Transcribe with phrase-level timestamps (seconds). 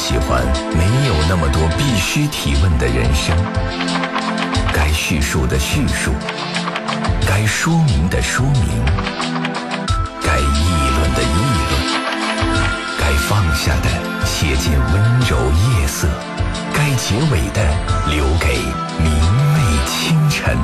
[0.00, 0.42] 喜欢
[0.74, 3.36] 没有那么多必须提问的人生，
[4.72, 6.14] 该叙述的叙述，
[7.28, 8.82] 该说明的说明，
[10.22, 10.64] 该议
[10.96, 11.26] 论的议
[11.68, 11.72] 论，
[12.98, 13.90] 该放下的
[14.24, 16.08] 写进温柔夜色，
[16.74, 17.62] 该结尾的
[18.08, 18.56] 留给
[18.98, 19.12] 明
[19.52, 20.56] 媚清晨。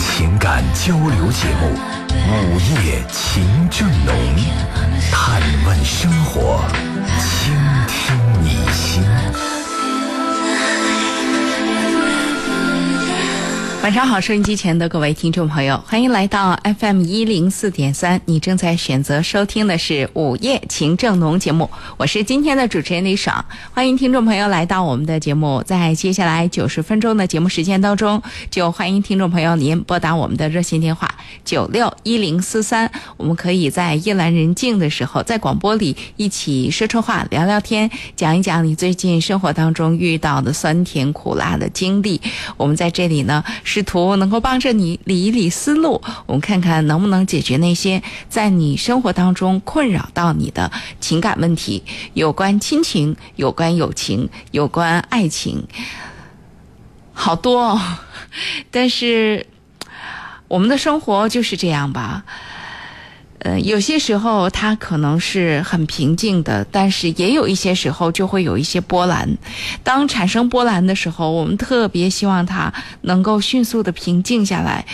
[0.00, 1.76] 情感交流节目
[2.48, 4.14] 《午夜情正浓》，
[5.12, 6.64] 探问生活，
[7.18, 7.65] 倾听
[8.42, 9.55] 你心。
[13.86, 18.20] 晚上好，收音机前的各位听众朋友，欢迎来到 FM 一零四点三。
[18.24, 23.44] 你正在选择收听的是《午夜情正浓》节目，我是今天的主持人李爽。
[23.72, 31.08] 欢迎听众朋友来到我们的节目，在接下来九十分钟的节目时间当中，就欢迎听众朋友您拨打我们的热线电话
[31.44, 42.20] 九六一零四三，我们可以在夜阑人静的时候，在广播里一起说说话、聊聊天，讲一讲你最近生活当中遇到的酸甜苦辣的经历。
[42.56, 43.44] 我们在这里呢。
[43.76, 51.82] 试图能够帮着你理一理思路，我们看看能不能解决那些在你生活当中困扰到你的情感问题，
[52.14, 55.62] 有关亲情，有关友情，有关爱情，
[57.12, 57.98] 好多哦。
[58.72, 59.46] 但是
[60.48, 62.24] 我们的生活就是这样吧。
[63.46, 69.38] 呃，有些时候它可能是很平静的，但是也有一些时候就会有一些波澜。
[69.84, 74.84] 当产生波澜的时候，我们特别希望它能够迅速的平静下来。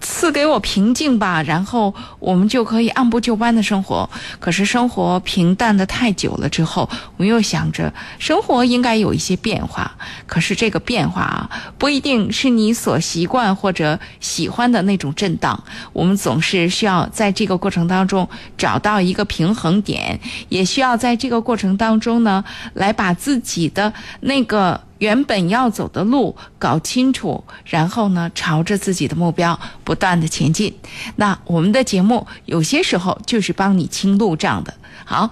[0.00, 4.08] 赐给我平静吧，然后我们就可以按部就班的生活。
[4.38, 9.96] 可是生活平淡的太久了之后，我又想着生活应该有一些变化。
[10.26, 15.62] 可是这个变化啊，不一定是你所习惯或者喜欢的那种震荡。
[15.92, 24.80] 我们总是需要在这个过程当中找到一个平衡点，也需要在这个过程当中呢，来把自己的那个。
[24.98, 30.76] 原本要走的路搞清楚，然后呢，朝着自己的目标不断的前进。
[31.16, 34.74] 那我们的节目有些时候就是帮你清路障的。
[35.04, 35.30] 好，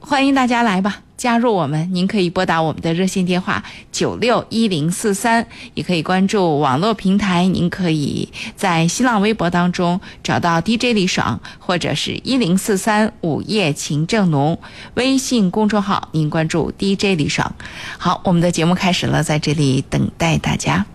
[0.00, 1.02] 欢迎大家来吧。
[1.18, 3.62] 加入我们，您可以拨打我们的热线电话
[3.92, 7.46] 九六一零四三，也可以关注网络平台。
[7.46, 14.58] 您可以在新浪微博当中找到 DJ 李爽，或者是一零四三午夜情正浓
[14.94, 17.52] 微信公众号，您关注 DJ 李爽。
[17.98, 20.86] 好，我们的节目开始了，在这里等待大家。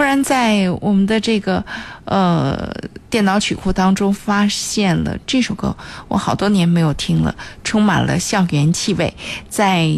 [0.00, 1.62] 忽然在我们的这个
[2.06, 2.72] 呃
[3.10, 5.76] 电脑曲库当中发现了这首歌，
[6.08, 9.12] 我好多年没有听了，充满了校园气味。
[9.50, 9.90] 在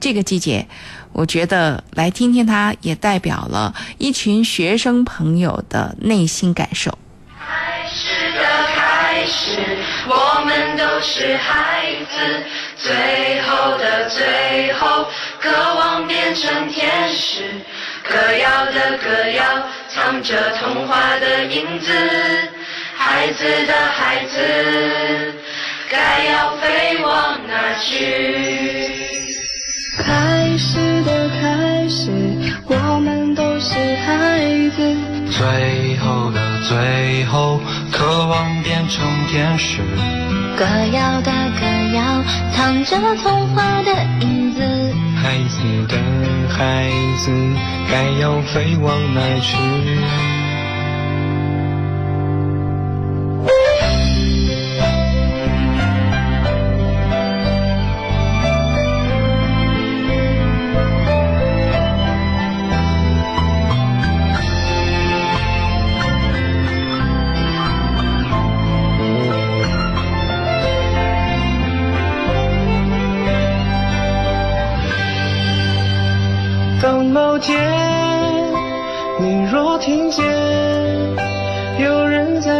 [0.00, 0.66] 这个季节，
[1.12, 6.98] 我觉得来听听它，也代表了一群学生朋友的内心感受。
[7.38, 8.40] 开始的
[8.74, 9.78] 开始，
[10.08, 12.42] 我们都是孩子，
[12.76, 15.06] 最后的最后，
[15.40, 17.64] 渴望变成天使。
[18.08, 19.42] 歌谣的歌谣，
[19.88, 21.92] 藏着童话的影子。
[22.96, 25.34] 孩子的孩子，
[25.90, 27.94] 该要飞往哪去？
[30.02, 32.10] 开始的开始，
[32.66, 34.40] 我们都是孩
[34.76, 34.96] 子。
[35.30, 37.60] 最后的最后，
[37.90, 39.82] 渴望变成天使。
[40.56, 42.22] 歌谣的歌要，
[42.52, 44.60] 藏着童话的影子。
[45.16, 45.96] 孩子的
[46.50, 47.30] 孩子，
[47.90, 49.56] 该要飞往哪去？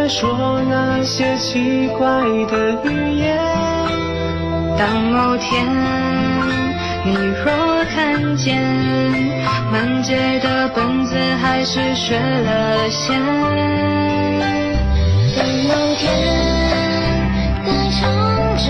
[0.07, 2.07] 说那些奇怪
[2.49, 3.37] 的语言，
[4.77, 5.65] 当某天
[7.03, 8.61] 你若看见
[9.71, 13.19] 满街的本子还是学了线，
[15.35, 16.03] 当某天
[17.65, 18.01] 再唱
[18.57, 18.65] 着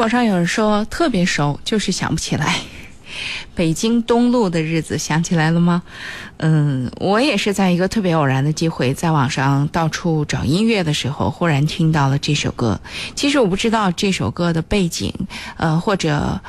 [0.00, 2.56] 网上有人说特别熟，就是想不起来。
[3.54, 5.82] 北京东路的日子想起来了吗？
[6.38, 12.80] 嗯，我也是在一个特别偶然的机会，在网上到处找音乐的时候，忽然听到了这首歌。
[13.14, 15.12] 其实我不知道这首歌的背景，
[15.58, 16.40] 呃，或者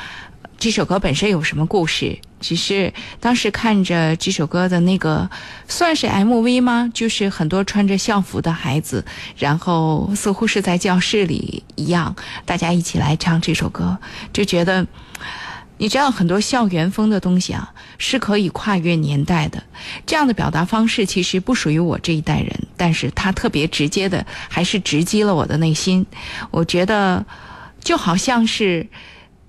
[0.57, 2.17] 这首歌本身有什么故事。
[2.41, 5.29] 只是当时看着这首歌的那个，
[5.67, 6.89] 算是 MV 吗？
[6.93, 9.05] 就是很多穿着校服的孩子，
[9.37, 13.97] 然后似乎是在教室里一样，大家一起来唱这首歌，
[14.33, 14.85] 就觉得。
[15.77, 19.63] 你知道很多校园风的东西啊，是可以跨越年代的。
[20.05, 26.05] 这样的表达方式其实不属于我这一代人，但是它特别直接的，还是直击了我的内心。
[26.51, 27.25] 我觉得，
[27.83, 28.85] 就好像是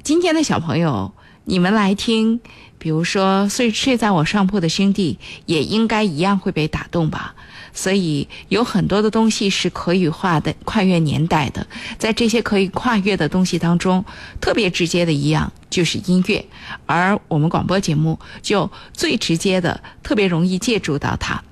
[0.02, 1.12] 今天的小朋友，
[1.44, 2.40] 你们来听，
[2.78, 7.34] 比如说睡睡在我上铺的兄弟，也应该一样会被打动吧。
[7.74, 11.66] 所以有很多的东西是可以化的，跨越年代的。
[11.98, 14.04] 在这些可以跨越的东西当中，
[14.40, 16.44] 特别直接的一样就是音乐，
[16.86, 21.42] 而我们广播节目就最直接的，特别容易借助到它。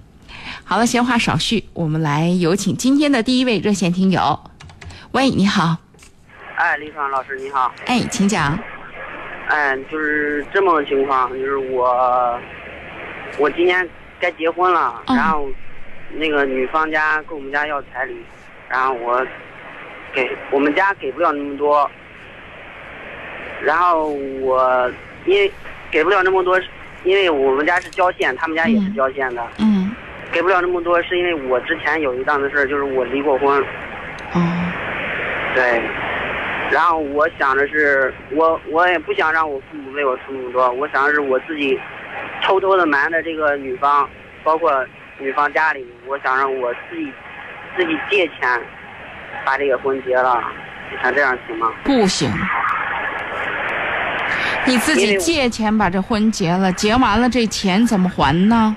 [0.63, 4.39] 好了，闲话少叙，我们来有请今天的第一位热线听友。
[5.13, 5.79] 喂，你好，
[6.57, 8.57] 哎，李爽老师你好，哎，请讲。
[9.51, 12.39] 哎，就是这么个情况，就是我，
[13.37, 13.87] 我今年
[14.21, 15.49] 该结婚了，嗯然后
[16.15, 18.17] 那个女方家跟我们家要彩礼，
[18.69, 19.27] 然后我
[20.13, 21.91] 给我们家给不了那么多，
[23.61, 24.89] 然后我
[25.27, 25.51] 因为
[25.91, 26.57] 给不了那么多，
[27.03, 29.91] 因为我们家是郊县，他们家也是郊县的，嗯，
[30.31, 33.61] 给不了那么多是因为我之前有一档子事儿，就是我离过婚，
[34.33, 34.41] 哦，
[35.57, 35.83] 对，
[36.71, 41.79] 然后我想的是，我我也不想让我父母为我出那么多，我想的是我自己
[42.43, 44.09] 偷偷的瞒着这个女方，
[44.45, 44.85] 包括
[45.19, 47.13] 女方家里，我想让我自己
[47.77, 48.61] 自己借钱
[49.45, 50.43] 把这个婚结了，
[50.91, 51.73] 你看这样行吗？
[51.83, 52.31] 不行。
[54.67, 58.77] 你自己借钱把这婚结了，结完了这钱怎么还呢？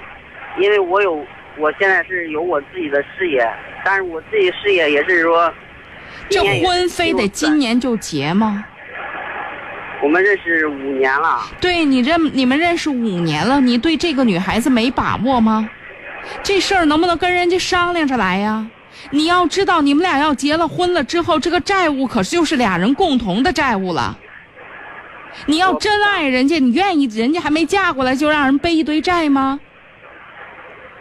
[0.58, 1.24] 因为我有，
[1.58, 3.48] 我现在是有我自己的事业，
[3.86, 5.54] 但是我自己事业也是说，
[6.30, 8.64] 这婚非得今年就结吗？
[10.02, 15.70] 我们认识五年了，对你认你们认识五年了，你对这个女孩子没把握吗？
[16.42, 18.68] 这事儿能不能跟人家商量着来呀？
[19.12, 24.18] 你要知道，你们俩要结了婚了之后，这个债务可就是俩人共同的债务了。
[25.46, 29.60] 你要真爱人家，你愿意人家还没嫁过来就让人背一堆债吗？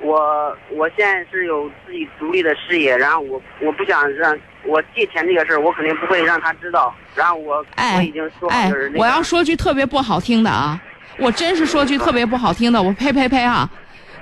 [0.00, 6.94] 我我现在是有自己独立的事业，然后我我不想让我借钱这个事儿，我肯定不会让他知道。
[7.14, 10.80] 然后我、我哎已经说好哎就是那，个，我要说句特别不好听的啊，
[11.18, 13.68] 我真是说句特别不好听的，我呸呸呸啊！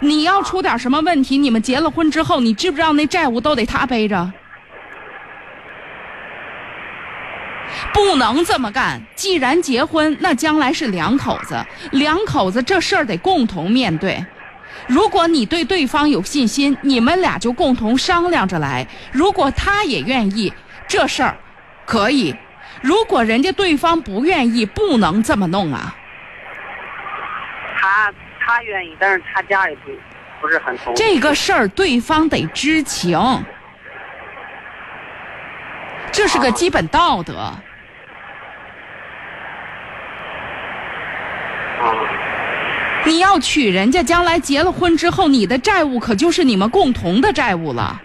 [0.00, 4.32] 你要出点什么问题，你们结了婚之后，你知不知道那债务都得他背着？
[7.92, 9.00] 不能这么干。
[9.14, 14.24] 既然结婚，那将来是两口子，两口子这事儿得共同面对。
[14.90, 18.84] 如果你对对方有信心，你们俩就共同商量着来。
[19.12, 20.52] 如果他也愿意，
[20.88, 21.36] 这事儿
[21.86, 22.34] 可以；
[22.82, 25.94] 如果人家对方不愿意，不能这么弄啊。
[27.80, 29.92] 他他愿意，但是他家里不
[30.40, 30.96] 不是很同意。
[30.96, 33.16] 这个事儿对方得知情，
[36.10, 37.36] 这是个基本道德。
[37.38, 37.62] 啊，
[43.06, 48.00] 你要娶人家，将来结了婚之后，你的债务可就是你们共同的债务了。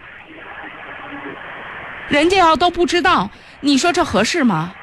[2.07, 3.29] 人家要都不知道，
[3.61, 4.73] 你说这合适吗？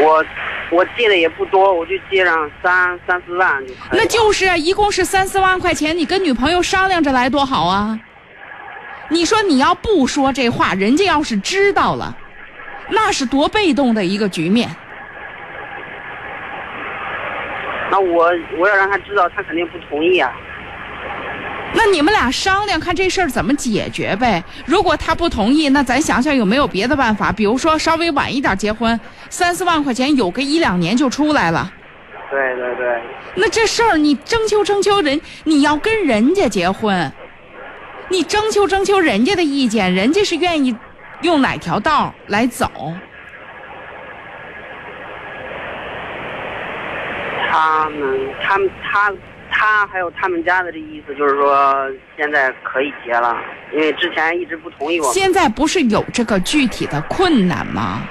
[0.00, 0.24] 我
[0.70, 4.00] 我借的也不多，我就借上三三四万就可以。
[4.00, 7.98] 那就是啊，一共是三四万块钱，你跟女朋友商量着来多好啊！
[9.08, 12.16] 你说你要不说这话，人家要是知道了，
[12.90, 14.68] 那是多被动的一个局面。
[17.90, 20.32] 那我我要让他知道，他肯定不同意啊。
[21.74, 24.42] 那你们俩商量看这事儿怎么解决呗。
[24.64, 31.70] 如果他不同意，那咱想想有没有别的办法，比如说稍微晚一点结婚，三四万块钱有个一两年就出来了。
[32.30, 33.02] 对对对，
[33.36, 37.10] 那这事儿你征求征求人，你要跟人家结婚，
[38.08, 40.76] 你征求征求人家的意见，人家是愿意
[41.22, 42.70] 用哪条道来走。
[47.58, 49.12] 他们他们他
[49.50, 53.36] 他还有他们家的这意思就是说现在可以结了，
[53.72, 55.12] 因为之前一直不同意我。
[55.12, 58.02] 现在不是有这个具体的困难吗？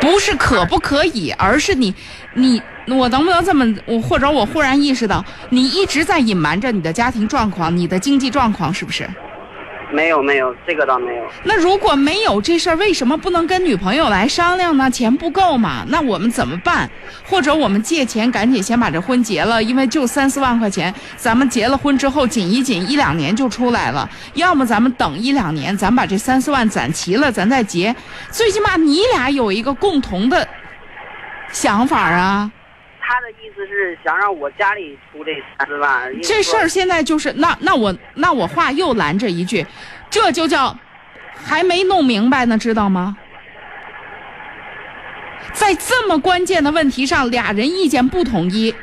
[0.00, 1.94] 不是可不可以，而是你，
[2.34, 9.08] 你，我能不能这么，我或者我忽然意识到，你一直在隐瞒着你的家庭状况、你的经济状况，是不是？
[9.94, 11.22] 没有没有，这个倒没有。
[11.44, 14.90] 那如果没有这事儿，为什么不能跟女朋友来商量呢？
[14.90, 16.90] 钱不够嘛，那我们怎么办？
[17.24, 24.08] 或者我们借钱赶紧先把这婚结了，因为就三四万块钱，咱们结了婚之后紧一紧一两年就出来了。
[24.34, 27.94] 要么咱们等一两年，咱把这三四万攒齐了，咱再结。
[28.30, 30.46] 最起码你俩有一个共同的
[31.52, 32.50] 想法啊。
[33.06, 36.20] 他的意思是想让我家里出这三十万。
[36.22, 39.66] 这事儿现在就是那那我那我话又拦着一句，
[40.08, 40.74] 这就叫
[41.34, 43.16] 还没弄明白呢，知道吗？
[45.52, 48.74] 在这么关键的问题上，俩人意见不统一，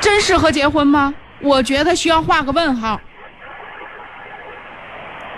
[0.00, 1.14] 真适合结婚吗？
[1.40, 3.00] 我觉得需要画个问号。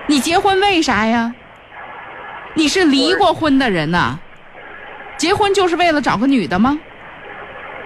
[0.06, 1.34] 你结婚为啥呀？
[2.54, 4.18] 你是离过婚的人呐、
[5.16, 6.78] 结婚就是为了找个女的吗？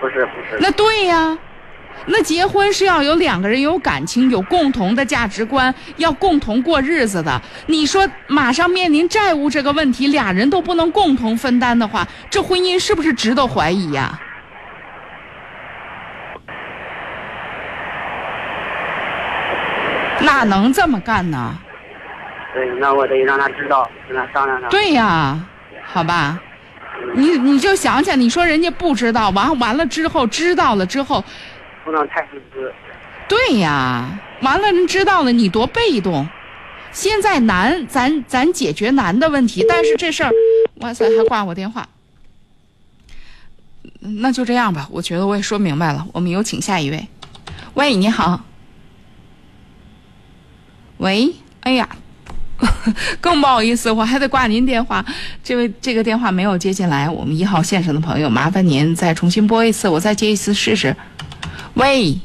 [0.01, 1.37] 不是不是，那对呀，
[2.07, 7.41] 那结婚是要有两个人有感情、有共同的价值观，要共同过日子的。
[7.67, 14.19] 你说马上面临债务这个问题，俩人都不能共同分担的话，这婚姻是不是值得怀疑呀？
[20.21, 21.55] 哪能这么干呢？
[22.53, 24.71] 对，那我得让他知道，跟他商量商量。
[24.71, 25.39] 对呀，
[25.85, 26.39] 好吧，
[27.15, 31.25] 你你就想想，你说人家不知道，完完了之后知道了之后，
[31.85, 32.73] 不能太自私。
[33.29, 36.29] 对呀，完了人知道了，你多被动。
[36.93, 40.33] 现在难，咱咱解决难的问题，但是这事儿，
[40.77, 41.89] 哇塞，还挂我电话。
[44.01, 46.07] 那就这样吧，我觉得我也说明白了。
[46.13, 47.09] 我们有请下一位。
[47.75, 48.41] 喂，你好。
[50.99, 51.89] 喂，哎呀，
[53.21, 55.05] 更不好意思，我还得挂您电话。
[55.43, 60.97] 这位这个电话没有接进来，我们一号线上的朋友，麻烦您再重新拨一次，我再接一次试试。
[61.75, 62.19] 喂。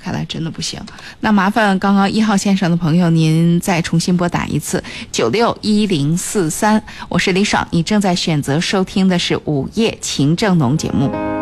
[0.00, 0.80] 看来真的不行。
[1.20, 4.82] 那麻烦刚刚一号线上的朋友，您再重新拨打一次
[5.12, 11.35] 九六一零四三，我是李爽，你正在选择收听的是午夜情正浓节目。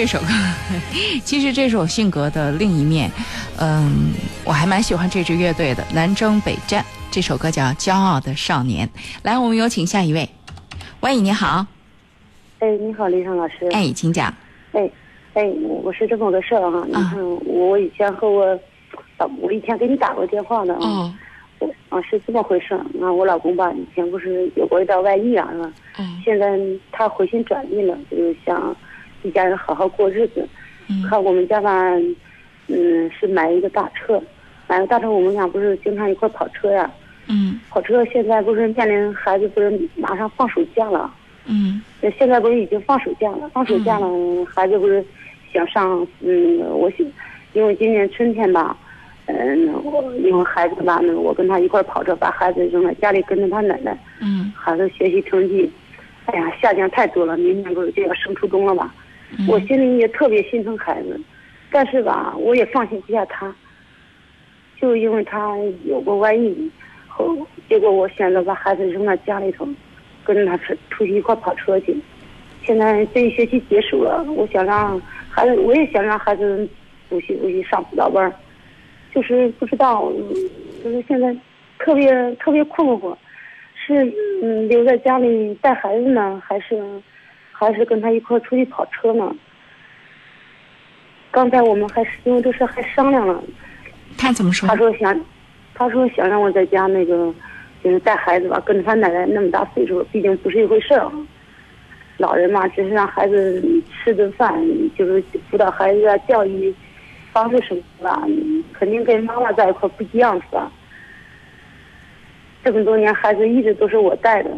[0.00, 0.28] 这首歌，
[1.22, 3.10] 其实这首性格的另一面，
[3.58, 4.14] 嗯，
[4.46, 6.82] 我还蛮喜欢这支乐队的南征北战。
[7.10, 8.88] 这首歌叫《骄傲的少年》。
[9.24, 10.26] 来，我们有请下一位。
[11.00, 11.66] 喂，你好，
[12.60, 13.68] 哎，你好，李畅老师。
[13.72, 14.32] 哎，请讲。
[14.72, 14.90] 哎，
[15.34, 15.44] 哎，
[15.82, 16.82] 我是这么个事儿哈。
[16.86, 18.58] 你看，我以前和我，
[19.18, 20.80] 老我以前给你打过电话的啊。
[20.80, 21.14] 哦，
[21.58, 22.80] 我啊，是这么回事儿。
[23.02, 25.72] 啊，我老公吧，以前不是有过一段外遇啊，是吧？
[25.98, 26.58] 嗯现在
[26.90, 28.74] 他回心转意了，就是想
[29.22, 30.46] 一家人好好过日子。
[30.88, 31.70] 嗯看我们家吧，
[32.66, 34.20] 嗯，是买一个大车，
[34.66, 36.90] 买个大车，我们俩不是经常一块跑车呀。
[37.28, 41.12] 嗯跑车现在不是面临孩子不是马上放暑假了。
[41.46, 44.08] 嗯那现在不是已经放暑假了，放暑假了，
[44.52, 45.04] 孩子不是
[45.52, 47.06] 想上，嗯，我想，
[47.52, 48.76] 因为今年春天吧，
[49.26, 55.70] 嗯，我因为孩子吧，那我跟他一块跑车，把孩子扔在家里跟着他奶奶，嗯孩子学习成绩，
[56.26, 58.92] 哎呀，下降太多了，明年不是就要升初中了吧？
[59.48, 61.20] 我心里也特别心疼孩子，
[61.70, 63.54] 但是吧，我也放心不下他，
[64.80, 66.70] 就因为他有过外遇，
[67.06, 67.36] 后
[67.68, 69.68] 结果我选择把孩子扔在家里头，
[70.24, 71.96] 跟着他出出去一块跑车去。
[72.64, 76.68] 现在这一学期结束了，我想让孩子，我也想让孩子
[77.08, 78.32] 补习补习上辅导班，
[79.14, 80.12] 就是不知道，
[80.84, 81.34] 就是现在
[81.78, 83.16] 特别特别困惑，
[83.74, 84.04] 是
[84.68, 86.82] 留在家里带孩子呢，还是
[87.66, 89.36] 还是跟他一块儿出去跑车呢？
[91.30, 93.42] 刚才我们还是因为这事还商量了，
[94.16, 94.74] 他怎么说他？
[94.76, 95.20] 说想，
[95.74, 97.32] 他说想让我在家那个，
[97.84, 100.98] 就是带孩子吧，跟着他奶奶那么大岁数，毕竟不是一回事。
[102.16, 104.58] 老人嘛，只是让孩子吃顿饭，
[104.96, 106.74] 就是辅导孩子啊，教育
[107.30, 108.26] 方式什么的吧，
[108.72, 110.72] 肯定跟妈妈在一块不一样，是吧？
[112.64, 114.50] 这么多年，孩子一直都是我带的，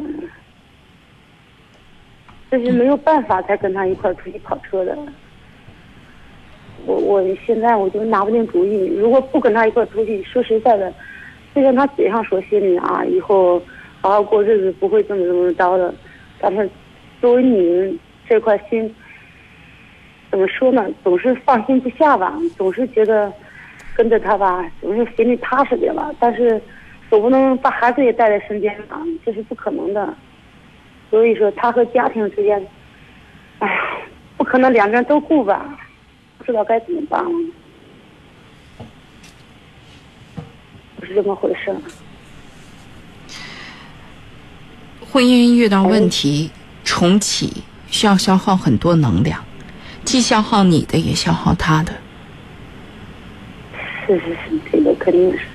[2.53, 4.95] 这是没有办法才跟他一块出去跑车的。
[6.85, 10.93] 我我现在我就拿不定主意，如果不跟他一块出去，说实在的，
[11.55, 13.59] 虽然他嘴上说心里啊，以后
[14.03, 15.95] 好好过日子，不会这么这么着的，
[16.43, 16.69] 但是
[17.23, 18.95] 作为女人这块心，
[20.31, 23.33] 怎么说呢，总是放心不下吧，总是觉得
[23.97, 26.61] 跟着他吧，总是心里踏实点吧，但是
[27.09, 30.15] 总不能把孩子也带在身边吧，这是不可能的。
[31.13, 32.67] 所以说，他和家庭之间，
[33.59, 33.75] 哎呀，
[34.39, 35.79] 不可能两边都顾吧。
[36.39, 37.31] 不知道该怎么办了，
[40.97, 41.77] 不是这么回事儿。
[45.09, 46.51] 婚姻遇到问题
[46.83, 49.45] 重启，需要消耗很多能量，
[50.05, 51.93] 既消耗你的，也消耗他的。
[54.07, 55.47] 是是是，这个肯定是。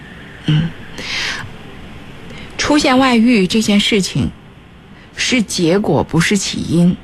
[2.58, 4.30] 出现外遇这件事情
[5.18, 6.96] 是结果，不是起因。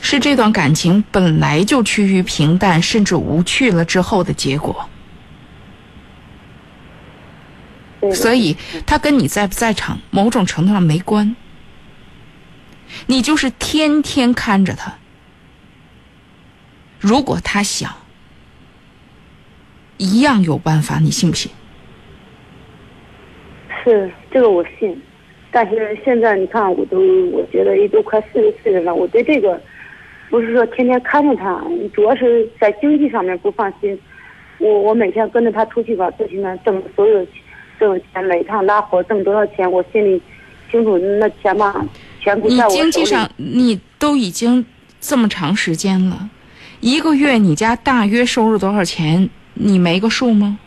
[0.00, 4.88] 是这段感情本来就趋于平淡甚至无趣了之后的结果，
[8.12, 8.54] 所以
[8.86, 11.34] 他跟你在不在场某种程度上没关。
[13.06, 14.92] 你就是天天看着他，
[17.00, 17.90] 如果他想，
[19.96, 21.50] 一样有办法，你信不信？
[23.82, 25.02] 是这个我信，
[25.54, 26.98] 但是现在你看，我都
[27.30, 29.58] 我觉得也都快四十岁了，我对这个
[30.28, 31.62] 不是说天天看着他，
[31.92, 33.96] 主要是在经济上面不放心。
[34.58, 37.24] 我我每天跟着他出去吧，最起码挣所有
[37.78, 40.20] 挣钱，每趟拉活挣多少钱，我心里
[40.72, 41.86] 清楚，那钱吧
[42.18, 42.70] 全部在我。
[42.70, 44.66] 经济上，你都已经
[45.00, 46.30] 这么长时间了，
[46.80, 49.30] 一个月你家大约收入多少钱？
[49.54, 50.58] 你没个数吗？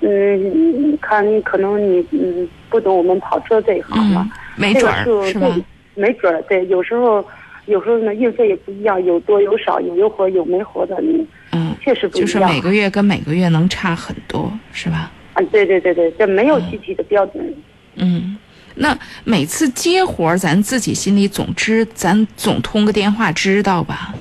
[0.00, 4.92] 嗯，看你可能你嗯不懂我们跑车这一行吧，没准
[5.26, 5.48] 是吧？
[5.94, 7.24] 这没准儿，对，有时候
[7.66, 12.26] 有时候呢运费也不一样，有多有少，有有活有没活的，你嗯，确实不一样。
[12.26, 15.10] 就是每个月跟每个月能差很多，是吧？
[15.34, 17.54] 啊，对对对对，这没有具体的标准。
[17.96, 18.36] 嗯，
[18.76, 24.14] 那每次接活儿，咱自己心里总知，咱总通个电话知道吧？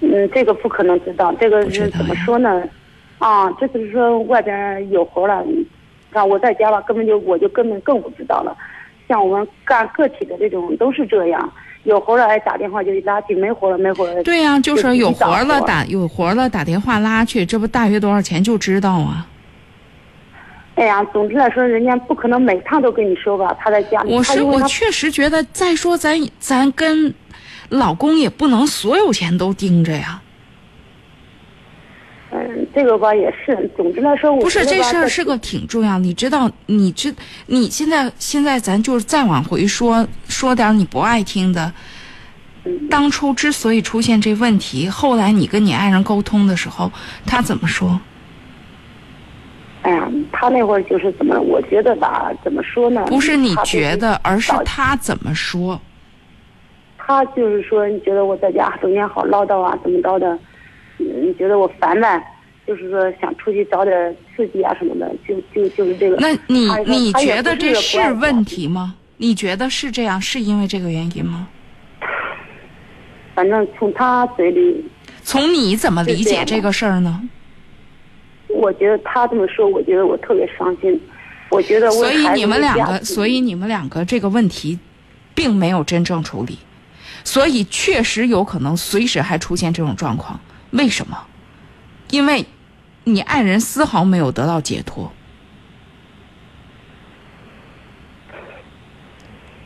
[0.00, 2.62] 嗯，这个不可能知道，这个是怎么呀说呢？
[3.18, 5.66] 啊，这就是说外边有活了，你
[6.10, 8.56] 看我在家吧，根本就我就根本更不知道了。
[9.08, 11.52] 像我们干个体的这种都是这样，
[11.84, 14.22] 有活了哎打电话就拉去，没活了没活了。
[14.22, 19.26] 对呀、就就是有活了打有活了打电话拉去，这不大约多少钱就知道啊。
[20.76, 24.12] 哎呀，总之来说，人家不可能每趟都跟你说吧，他在家里。
[24.12, 27.14] 我是我确实觉得，再说咱咱跟
[27.68, 30.20] 老公也不能所有钱都盯着呀。
[32.36, 36.50] 嗯，这个吧也是，总之来说，我不是这事儿是个挺重要，你知道？
[36.66, 37.14] 你知
[37.46, 41.72] 你现在现在咱就是再往回说说点你不爱听的。
[42.64, 46.90] 嗯当初之所以出现这问题，后来你跟你爱人沟通的时候，
[47.24, 48.00] 他怎么说？
[49.82, 53.04] 哎呀，他那会儿就是怎么，我觉得吧，怎么说呢？
[53.06, 55.78] 不是你觉得，而是他怎么说？
[56.96, 60.38] 他就是说，你觉得我在家整天好唠叨啊，怎么着的？
[60.98, 62.22] 嗯，你觉得我烦呗？
[62.66, 66.16] 就是说想出去找点刺激啊什么的，就就就是这个。
[66.16, 68.94] 那你你觉得这不是问题吗？
[69.18, 71.46] 你觉得是这样，是因为这个原因吗？
[73.34, 74.84] 反正从他嘴里，
[75.22, 77.20] 从你怎么理解这个事儿呢？
[78.48, 80.98] 我觉得他这么说，我觉得我特别伤心。
[81.50, 84.78] 我觉得我所以你们两个，所以你们两个这个问题，
[85.34, 86.58] 并没有真正处理，
[87.24, 90.40] 所以确实有可能随时还出现这种状况。
[90.74, 91.26] 为什么？
[92.10, 92.46] 因为
[93.04, 95.12] 你爱人丝毫没有得到解脱，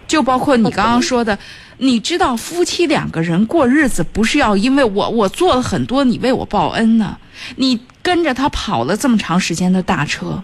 [0.06, 1.38] 就包括你刚刚说的，
[1.78, 7.18] 你知道夫妻两个人过日子不是要因为我我做了很多，你为我报恩呢？
[7.56, 10.42] 你跟着他跑了这么长时间的大车，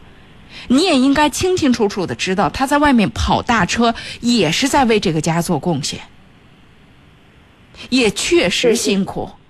[0.68, 6.00] 你也应该清清楚楚的知道，他在外面跑大车也是在为这个家做贡献，
[7.88, 9.28] 也确实辛苦。
[9.28, 9.43] 是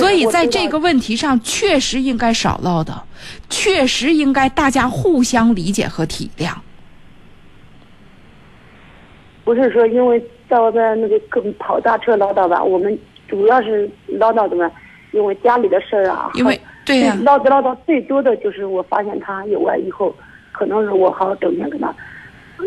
[0.00, 2.94] 所以在这个问题上，确实应该少唠叨，
[3.50, 6.52] 确实应该大家互相理解和体谅。
[9.44, 14.70] 不是说因为在外边那个跟跑大车唠叨吧，我们主要是唠叨怎么？
[15.12, 20.14] 因为家里的事儿啊，因为对呀、唠叨唠叨最多的就是我发现他有完以后，
[20.52, 21.94] 可能是我好整天跟他，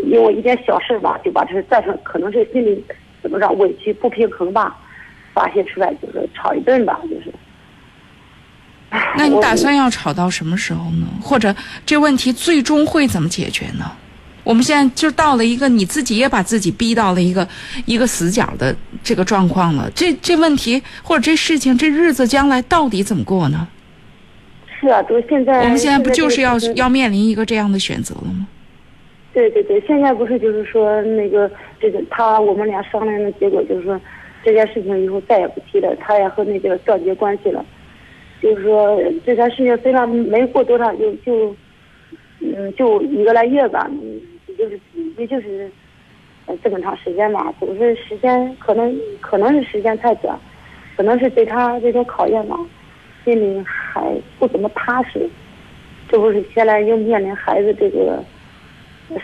[0.04, 2.86] 因为一点小事吧，就把这再说，可能是心里
[3.24, 4.78] 怎么着委屈不平衡吧，
[5.36, 7.32] 发泄出来就是吵一顿吧，就是。
[9.17, 11.06] 那你打算要吵到什么时候呢？
[11.21, 11.54] 或者
[11.86, 13.91] 这问题最终会怎么解决呢？
[14.45, 17.45] 我们现在就到了一个你自己也把自己逼到了一个
[17.86, 19.91] 一个死角的这个状况了。
[19.93, 23.67] 这这问题或者这事情这日子将来到底怎么过呢？
[24.80, 28.48] 是啊，都现在我们现在不就是要这个要面临一个这样的选择了吗？
[29.34, 34.00] 对对对，现在不是就是说那个这个他我们俩商量的结果就是说
[34.46, 37.66] 这件事情以后再也不提了，他也和那个断绝关系了。
[38.42, 41.54] 就是说这件事情虽然没过多长，就就
[42.40, 43.90] 嗯就一个来月吧，
[44.48, 44.80] 也就是
[45.18, 45.70] 也就是
[46.64, 50.40] 这么长时间吧，总是时间可能可能是时间太短，
[50.96, 52.56] 可能是对他这种考验吧，
[53.26, 54.02] 心里还
[54.38, 55.28] 不怎么踏实。
[56.08, 58.24] 这不是现在又面临孩子这个。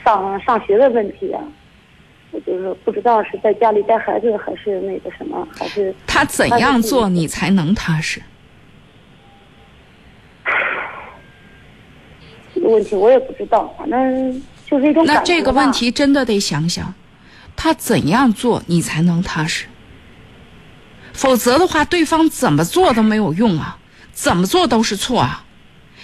[0.05, 1.41] 上上学的问题啊，
[2.31, 8.21] 我就是不知道是在家里带孩子，还是那个什么，还是他怎样做你才能踏实？
[12.53, 16.93] 这个问题我也不知道，反正就是一种那这个问题真的得想想，
[17.55, 19.65] 他怎样做你才能踏实？
[21.13, 23.77] 否则的话，对方怎么做都没有用啊，
[24.13, 25.45] 怎么做都是错啊。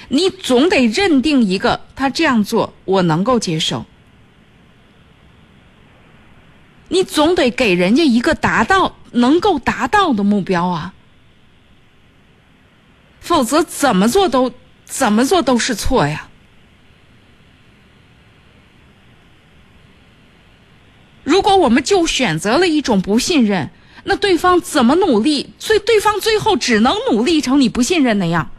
[0.10, 3.86] 你总得认定一个他这样做我能够接受，
[6.90, 10.94] 你总得给人家一个达到能够达到的目标啊，
[13.20, 14.52] 否则怎么做都
[14.86, 16.30] 怎么做都是错呀。
[21.24, 23.70] 如果我们就选择了一种不信任，
[24.06, 28.50] 那对方怎么努力，最对方最后只能努力成你不信任那样。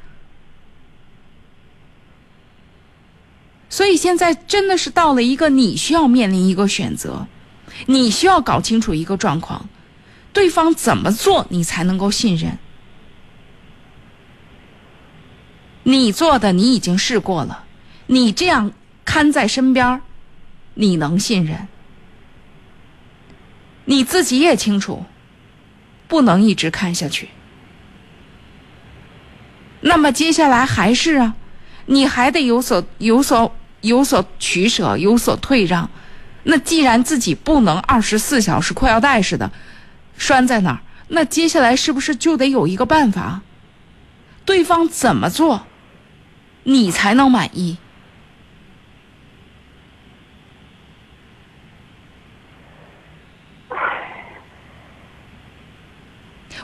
[3.70, 7.26] 所以现在真的是到了一个你需要面临一个选择，
[7.86, 9.68] 你需要搞清楚一个状况，
[10.32, 12.58] 对方怎么做你才能够信任？
[15.84, 17.64] 你做的你已经试过了，
[18.06, 18.72] 你这样
[19.04, 20.00] 看在身边儿，
[20.74, 21.66] 你能信任？
[23.86, 25.06] 你自己也清楚，
[26.06, 27.30] 不能一直看下去。
[29.80, 31.34] 那么接下来还是啊，
[31.86, 35.88] 你还得有所有所有所取舍，有所退让。
[36.50, 39.52] 那既然自己不能二十四小时裤腰带似的
[40.16, 43.42] 拴在那儿，那接下来是不是就得有一个办法？
[44.46, 45.66] 对方怎么做，
[46.62, 47.76] 你才能满意？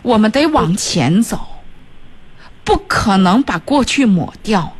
[0.00, 1.62] 我们得往前走，
[2.64, 4.78] 不可能把过去抹掉。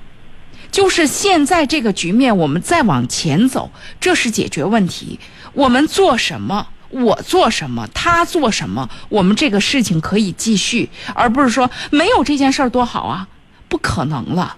[0.74, 5.20] 就是现在这个局面，我们再往前走，这是解决问题。
[5.52, 13.28] 我们做什么，我做什么，他做什么，我们这个事情可以继续，而不是说没有这件事儿多好啊，
[13.68, 14.56] 不可能了。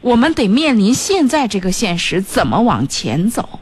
[0.00, 3.60] 我们得面临现在这个现实，怎么往前走？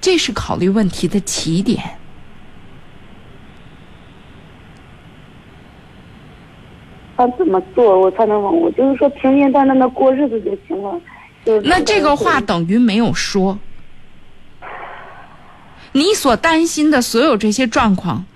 [0.00, 1.98] 这是考虑问题的起点。
[7.16, 11.00] 他怎么做我才能往我就是说平平淡淡的过日子就行了。
[11.44, 13.58] 就是那这个话等于没有说。
[15.92, 18.26] 你所担心的所有这些状况，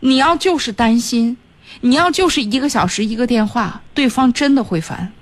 [0.00, 1.36] 你要就是担心，
[1.82, 5.12] 你要就是一个小时一个电话，对方真的会烦。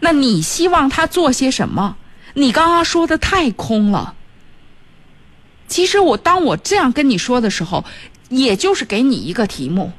[0.00, 1.96] 那你希望他做些什么？
[2.34, 4.14] 你刚刚说的太空了。
[5.68, 7.84] 其实我当我这样跟你说的时候，
[8.28, 9.92] 也就是给你一个题目。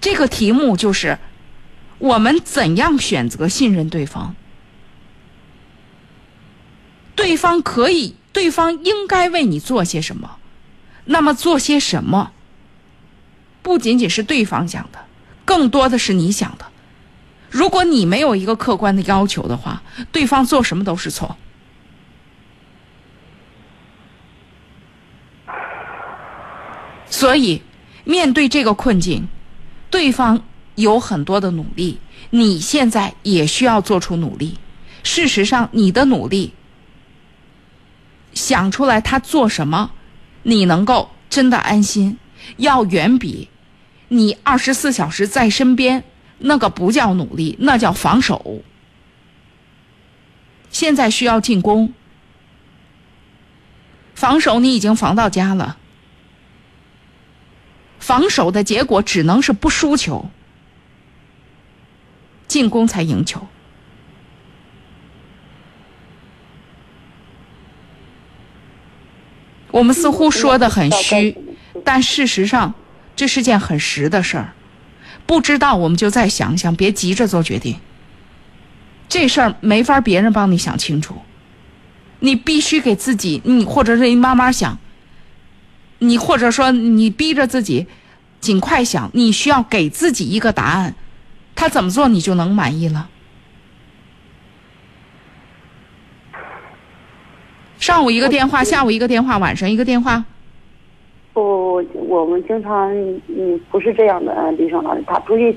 [0.00, 1.18] 这个题目就是：
[1.98, 4.34] 我们怎样选择信任对方？
[7.14, 10.38] 对方可以，对方应该为你做些什么？
[11.04, 12.32] 那么做些什么？
[13.62, 15.04] 不仅仅是对方想的，
[15.44, 16.66] 更多的是你想的。
[17.50, 21.36] 如果你没有一个客观的要求的话，对方做什么都是错。
[27.10, 27.60] 所以，
[28.04, 29.28] 面对这个困境。
[30.00, 30.42] 对方
[30.76, 31.98] 有很多的努力，
[32.30, 34.56] 你现在也需要做出努力。
[35.02, 36.54] 事实上，你的努力
[38.32, 39.90] 想出来他做什么，
[40.42, 42.16] 你能够真的安心，
[42.56, 43.50] 要远比
[44.08, 46.02] 你二十四小时在身边
[46.38, 48.62] 那个不叫努力，那叫防守。
[50.70, 51.92] 现在需要进攻，
[54.14, 55.76] 防守你已经防到家了。
[58.00, 60.28] 防守的结果只能是不输球，
[62.48, 63.46] 进攻才赢球。
[69.70, 71.36] 我们似乎说的很虚，
[71.84, 72.74] 但事实上
[73.14, 74.52] 这是件很实的事儿。
[75.26, 77.76] 不知道我们就再想想，别急着做决定。
[79.08, 81.22] 这事儿没法别人帮你想清楚，
[82.18, 84.76] 你必须给自己，你或者是你慢慢想。
[86.00, 87.86] 你或者说你逼着自己
[88.40, 90.94] 尽快想，你需要给自己一个答案，
[91.54, 93.08] 他怎么做你就能满意了。
[97.78, 100.24] 上午一个电话，下午一个电话，晚上一个电话。
[101.34, 102.90] 不，我们经常
[103.28, 105.54] 嗯不是这样的，李爽老师，他出去，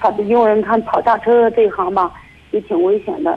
[0.00, 2.10] 他因为他跑大车这一行吧，
[2.50, 3.30] 也挺危险的。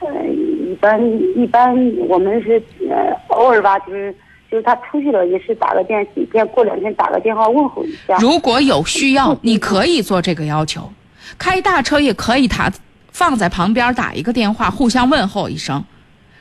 [0.00, 1.00] 呃，一般
[1.34, 1.74] 一般
[2.08, 4.14] 我们是呃偶尔吧，就是。
[4.50, 8.16] 就是他出去了，也是打个电，几天过两天打个电话问候一下。
[8.18, 10.90] 如果有需要，你可以做这个要求。
[11.36, 12.72] 开大车也可以，他
[13.12, 15.84] 放在旁边打一个电话，互相问候一声，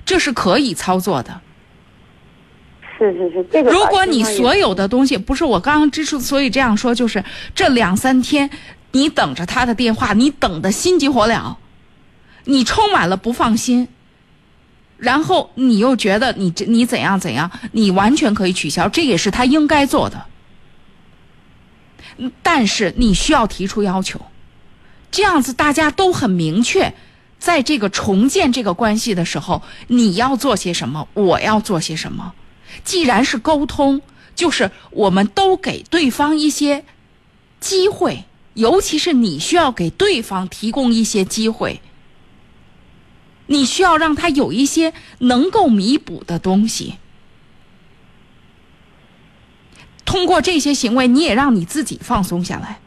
[0.05, 1.41] 这是可以操作的。
[2.97, 3.69] 是是是，这个。
[3.69, 7.21] 如果你所有的东西不是我刚刚之所以这样说，就是
[7.53, 8.49] 这两三天
[8.93, 11.55] 你等着他的电话，你等的心急火燎，
[12.45, 13.89] 你充满了不放心。
[14.97, 20.25] 然后你又觉得你这你怎样怎样，你完全可以取消，这也是他应该做的。
[22.41, 24.19] 但是你需要提出要求，
[25.12, 26.95] 这样子大家都很明确，
[27.38, 32.33] 在这个重建这个关系的时候，你要做些什么，我要做些什么。
[32.83, 34.01] 既然是沟通，
[34.36, 36.83] 就是我们都给对方一些
[37.60, 41.81] 机会，尤其是你需要给对方提供一些机会。
[43.47, 46.95] 你需要让他有一些能够弥补的东西，
[50.05, 52.79] 通过这些行为，你也让你自己放松下来。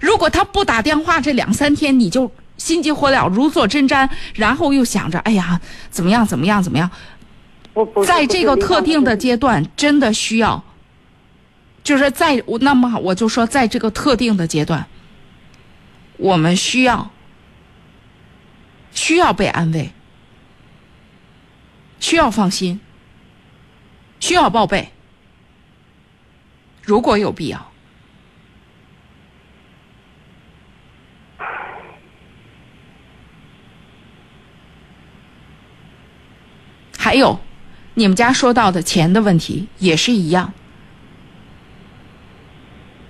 [0.00, 6.90] 如果他不打电话，这两三天你就心急火燎、如坐针毡，然后又想着，哎呀，怎么样，怎么样，怎么样？
[8.06, 10.64] 在这个特定的阶段，真的需要，
[11.84, 14.86] 就是在那么我就说，在这个特定的阶段，
[16.16, 17.10] 我们需要。
[18.96, 19.92] 需要被安慰
[22.00, 22.80] 需要放心
[24.18, 24.92] 需要报备。
[26.82, 27.70] 如果有必要。
[36.98, 37.38] 还有
[37.94, 40.52] 你们家说到的钱的问题也是一样。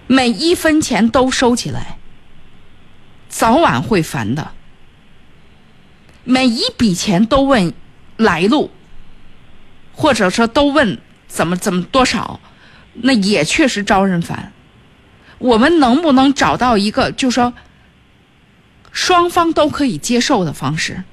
[0.07, 1.99] 每一分钱都收起来
[3.29, 4.53] 早晚会烦的。
[6.29, 7.73] 每一笔钱都问
[8.17, 8.73] 来路，
[9.93, 12.41] 或者说都问怎么怎么多少，
[12.95, 14.53] 那也确实招人烦。
[15.39, 17.55] 我们能不能找到一个，就说
[18.91, 21.05] 双方都可以接受的方式？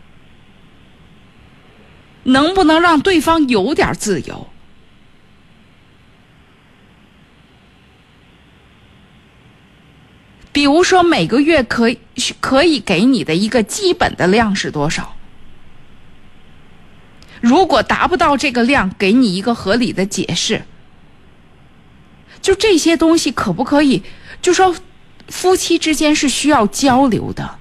[2.24, 4.48] 能不能让对方有点自由？
[10.54, 12.00] 比如说每个月可以
[12.40, 15.16] 可以给你的一个基本的量是多少？
[17.42, 20.64] 如果达不到这个量，给你一个合理的解释。
[22.42, 24.04] 就这些东西可不可以？
[24.42, 24.76] 就说
[25.28, 27.58] 夫妻之间是需要交流的，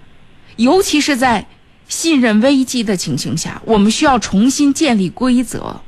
[0.56, 1.46] 尤其是在
[1.88, 5.80] 信任危机的情形下，我们需要重新建立规则。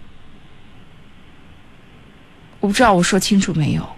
[2.61, 3.94] 我不知道我说清楚没有？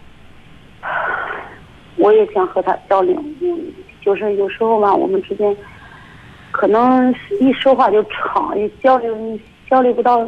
[2.07, 3.59] 我也想和他交流，嗯，
[4.01, 5.57] 就是有时候吧，我们之间
[6.53, 9.39] 可能一说话就吵，也交流
[9.69, 10.25] 交流不到。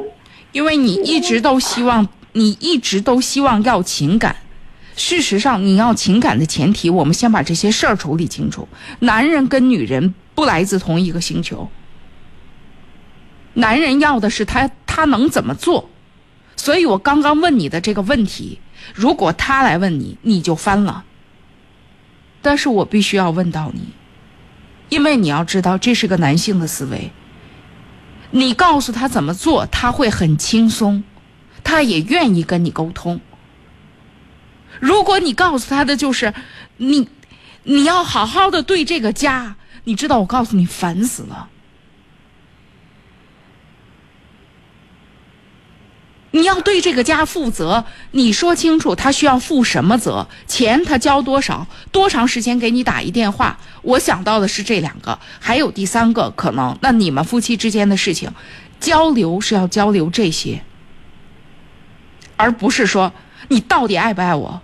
[0.50, 4.34] 因为你一直都希望，你一直都希望要情感。
[4.96, 8.66] 事实上，你要情感的前提，我们先把这些事儿处理清楚。
[8.98, 11.68] 男人跟女人不来自同一个星球，
[13.54, 15.88] 男人要的是他他能怎么做。
[16.56, 18.58] 所以我刚刚问你的这个问题，
[18.92, 21.04] 如果他来问你，你就翻了。
[22.42, 23.88] 但是我必须要问到你，
[24.88, 27.10] 因为你要知道这是个男性的思维。
[28.30, 31.02] 你告诉他怎么做，他会很轻松，
[31.64, 33.20] 他也愿意跟你沟通。
[34.80, 36.32] 如果你告诉他的就是
[36.76, 37.08] 你，
[37.64, 41.48] 你要好好的对这个家，你知道我告诉你烦死了。
[46.30, 53.58] 你要对这个家负责，你说清楚他需要负什么责，钱他交多少，多长时间给你打一电话。
[53.82, 56.76] 我想到的是这两个，还有第三个可能。
[56.82, 58.30] 那你们夫妻之间的事情，
[58.78, 60.62] 交流是要交流这些，
[62.36, 63.12] 而不是说
[63.48, 64.60] 你到底爱不爱我。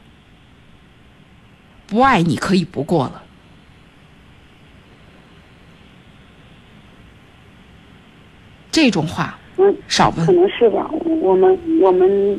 [1.87, 3.23] 不爱你可以不过了。
[8.73, 10.32] 这种话嗯，少问可。
[10.32, 10.90] 能是吧。
[11.20, 12.38] 我们我们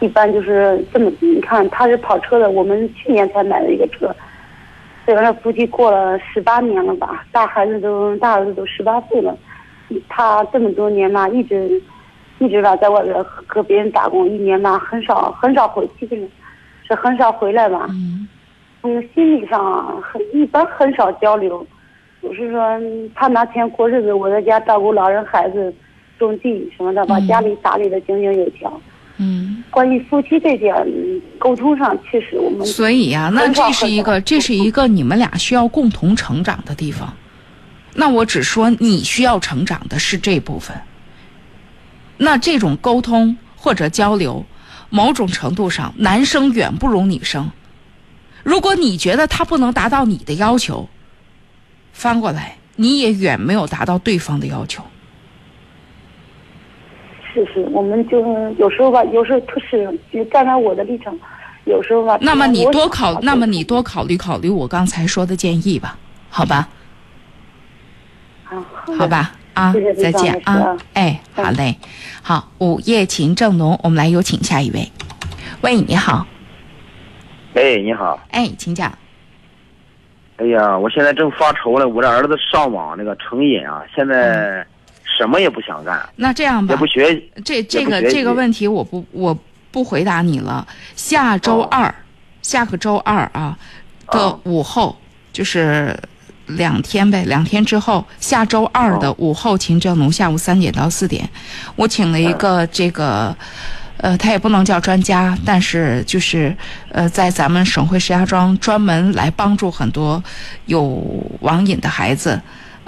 [0.00, 4.14] 一般就是这么，你看他是跑车的，我们去年才买了一个车，
[5.06, 9.36] 这个夫妻过了十八年了吧，大孩子都大儿子都十八岁了，
[10.08, 11.80] 他这么多年嘛，一直
[12.38, 16.16] 一直吧在外边和和别人打工，一年嘛很少很少回去的，
[16.86, 17.86] 是很少回来吧。
[17.90, 18.28] 嗯
[18.80, 21.66] 从心理上啊，很一般很少交流，
[22.20, 25.74] 我是说嗯他拿钱过日子，我在家照顾老人、孩子、
[26.18, 28.80] 种地什么的，把嗯家里打理的井井有条。
[29.20, 37.12] 嗯，关于夫妻这点嗯沟通上，确实我们所以呀、那这是一个这是一个你们俩需要共同成长的地方。
[37.94, 40.76] 那我只说你需要成长的是这部分。
[42.16, 44.44] 那这种沟通或者交流，
[44.88, 47.50] 某种程度上，男生远不如女生。
[48.44, 50.88] 如果你觉得他不能达到你的要求，
[51.92, 54.84] 翻过来，你也远没有达到对方的要求。
[57.46, 61.16] 是是，我们就是有时候吧，有时候特是就站在我的立场，
[61.64, 62.18] 有时候吧。
[62.20, 65.96] 那么你多考，那么你多考虑考虑我刚才说的建议吧，
[66.28, 66.68] 好吧？
[68.44, 69.06] 啊，好好。
[69.06, 71.76] 吧，啊再见啊，哎，好嘞，
[72.22, 74.90] 好，午夜情正浓，我们来有请下一位。
[75.60, 76.26] 喂，你好，
[77.54, 78.18] 哎，你好。
[78.30, 78.92] 哎，请讲。
[80.36, 84.64] 哎呀，我现在正发愁呢，我这儿子上网那个成瘾啊，现在
[85.18, 89.36] 什么也不想干，那这样吧也不，学，这这个这个问题我不我
[89.72, 90.66] 不回答你了。
[90.94, 91.94] 下周哦二，
[92.40, 93.58] 下个周二啊
[94.12, 94.96] 的哦午后，
[95.32, 95.98] 就是
[96.46, 101.28] 两天呗，两天之后，下周二的哦午后，秦正农下午三点到四点，
[101.74, 103.36] 我请了一个这个。
[104.00, 106.56] 呃，他也不能叫专家，但是就是
[106.92, 110.22] 呃，在咱们省会石家庄专门来帮助很多
[110.66, 111.04] 有
[111.40, 112.40] 网瘾的孩子，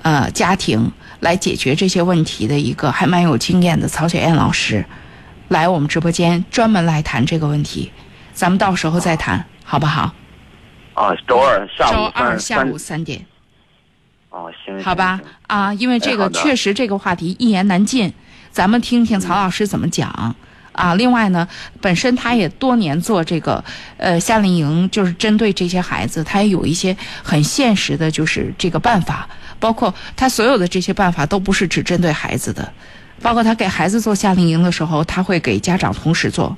[0.03, 0.89] 呃，家庭
[1.21, 4.85] 来解决这些问题的一个还蛮有经验的曹雪燕老师，
[5.49, 7.93] 来我们直播间专门来谈这个问题，
[8.33, 10.15] 咱们到时候再谈，好不好？
[10.95, 13.25] 啊，周二下午周二下午三点，
[14.31, 15.25] 哦，行，好吧行？
[15.25, 18.13] 行啊，因为这个确实这个话题一言难尽，
[18.51, 20.35] 咱们听听曹老师怎么讲。
[20.73, 21.47] 啊，另外呢，
[21.81, 23.63] 本身他也多年做这个
[23.97, 32.73] 呃夏令营，就是针对这些孩子，他也有一些很现实的，就是这个办法，包括他所有的这些办法都不是只针对孩子的，
[33.21, 36.57] 包括他给孩子做夏令营的时候，他会给家长同时做。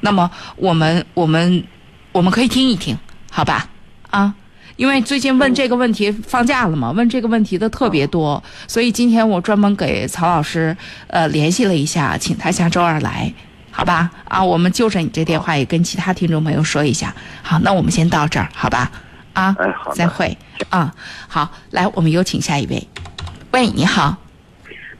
[0.00, 1.64] 那么我们我们
[2.12, 2.96] 我们可以听一听，
[3.30, 3.68] 好吧？
[4.10, 4.34] 啊，
[4.76, 13.32] 因为最近问这个问题放假了嘛，问这个问题的特别多，所以今天我专门给曹老师呃联系了一下，请他下周二来，
[13.76, 14.08] 好吧？
[14.28, 17.12] 啊，我们就着你这电话也跟其他听众朋友说一下。
[17.42, 18.88] 好，那我们先到这儿，好吧？
[19.32, 20.38] 啊，哎好的再会
[20.70, 20.94] 啊。
[21.26, 22.88] 好，来，我们有请下一位。
[23.50, 24.16] 喂，你好。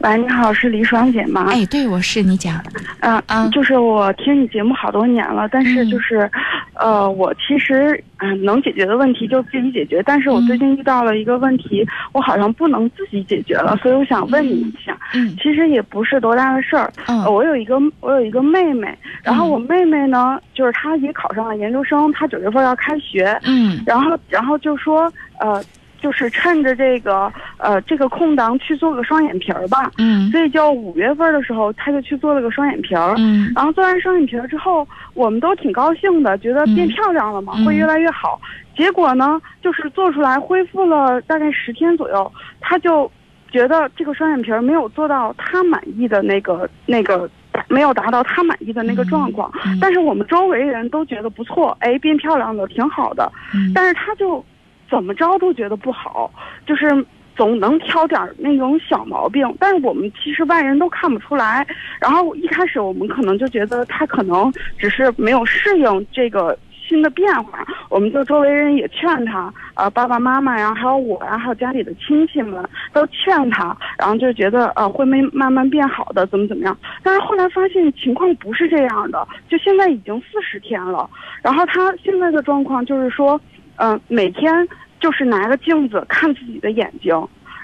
[0.04, 1.46] 喂，你好，是李爽姐吗？
[1.48, 2.62] 哎，对，我是你讲。
[3.00, 6.30] 啊啊就是我听你节目好多年了，但是就是，
[6.74, 14.94] 呃，我其实嗯、能解决的问题就自己解决，但是我最近遇到了一个问题，我好像不能自己解决了，所以我想问你一下。
[15.14, 16.92] 嗯其实也不是多大的事儿。
[17.06, 23.40] 嗯呃我有一个我有一个妹妹，然后我妹妹呢，就是她也考上了研究生，她九月份要开学。
[23.44, 25.64] 嗯然后然后就说呃。
[26.04, 38.38] 就是趁着这个呃这个空档去做个双眼皮儿吧，嗯所以就五月份的时候，他就去做了个双眼皮儿，嗯然后做完双眼皮儿之后，我们都挺高兴的，觉得变漂亮了嘛，嗯会越来越好。
[38.76, 42.30] 结果呢，就是做出来恢复了大概十天左右，
[42.60, 43.10] 他就
[43.50, 47.30] 觉得这个双眼皮儿没有做到他满意的那个那个。
[47.68, 53.30] 没有达到他满意的那个状况，嗯但是我们周围人都觉得不错，哎，变漂亮了，挺好的。
[53.54, 54.44] 嗯但是他就
[54.90, 56.30] 怎么着都觉得不好，
[56.66, 57.04] 就是
[57.36, 61.66] 总能挑点那种小毛病，但是我们其实外人都看不出来。
[62.00, 66.56] 然后一开始我们可能就觉得他可能只是没有适应这个
[66.86, 72.62] 新的变化，我们就周围人也劝他，呃，爸爸妈妈呀，还有我呀，还有家里的亲戚们
[72.92, 76.76] 都劝他，然后就觉得呃会没慢慢变好的，怎么怎么样。
[77.02, 81.10] 但是后来发现情况不是这样的，就现在已经四十天了，
[81.42, 83.40] 然后他现在的状况就是说。
[83.76, 84.66] 嗯、每天
[85.00, 87.12] 就是拿个镜子看自己的眼睛，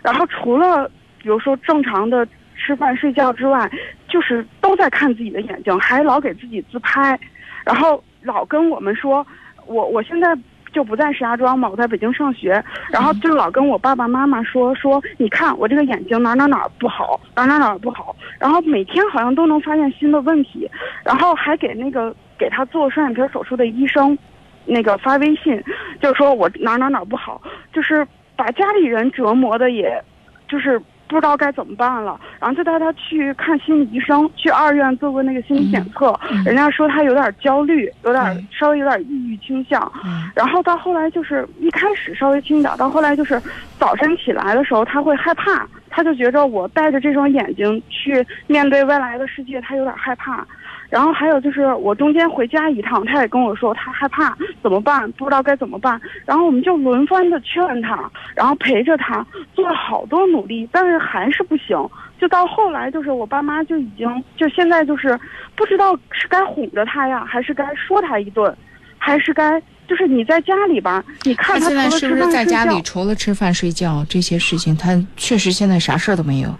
[0.02, 0.90] 然后除了
[1.22, 3.70] 比如说正常的吃饭睡觉之外，
[4.08, 7.18] 就是都在看自己的眼睛，还老给自己自拍，
[7.64, 9.26] 然后老跟我们说，
[9.66, 10.36] 我我现在。
[10.72, 20.70] 就不在石家庄嘛，我在北京上学，然后就老跟我爸爸妈妈说说，你看我这个眼睛哪哪哪儿不好，哪哪哪儿不好，然后每天好像都能发现新的问题，
[21.04, 24.16] 然后还给那个给他做双眼皮手术的医生
[24.64, 25.62] 那个发微信，
[26.00, 27.40] 就说我哪儿哪儿哪儿不好，
[27.72, 28.06] 就是
[28.36, 30.02] 把家里人折磨的也，
[30.48, 32.18] 就是不知道该怎么办了。
[32.38, 39.92] 然后就带他去看心理医生，去二院做过那个心理检测，人家说他有点焦虑，有点、稍微有点抑郁倾向。
[40.34, 43.40] 然后到后来就是一开始稍微轻点儿，到后来就是
[43.78, 50.46] 早晨起来的时候他会害怕，他就觉着我戴着这双眼睛去面对未来的世界，他有点害怕。
[50.90, 55.98] 然后还有就是我中间回家一趟，他也跟我说他害怕怎么办，不知道该怎么办。
[56.26, 59.24] 然后我们就轮番的劝他，然后陪着他
[59.54, 61.76] 做了好多努力，但是还是不行。
[62.18, 65.18] 就到后来就是我爸妈就已经就现在就是
[65.54, 68.54] 不知道是该哄着他呀，还是该说他一顿，
[68.98, 76.50] 还是该就是你在家里吧，你看他现在是不是在家里除了吃饭睡觉这些事情，他确实现在啥事儿都没有？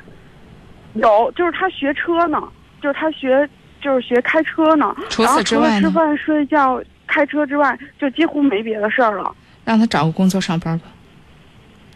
[0.95, 2.43] 有，就是他学车呢，
[2.81, 3.49] 就是他学
[3.81, 4.95] 就是学开车呢。
[5.09, 9.35] 除此之外呢吃饭、睡觉、开车之外，就几乎没别的事儿了。
[9.65, 10.87] 让他找个工作上班吧。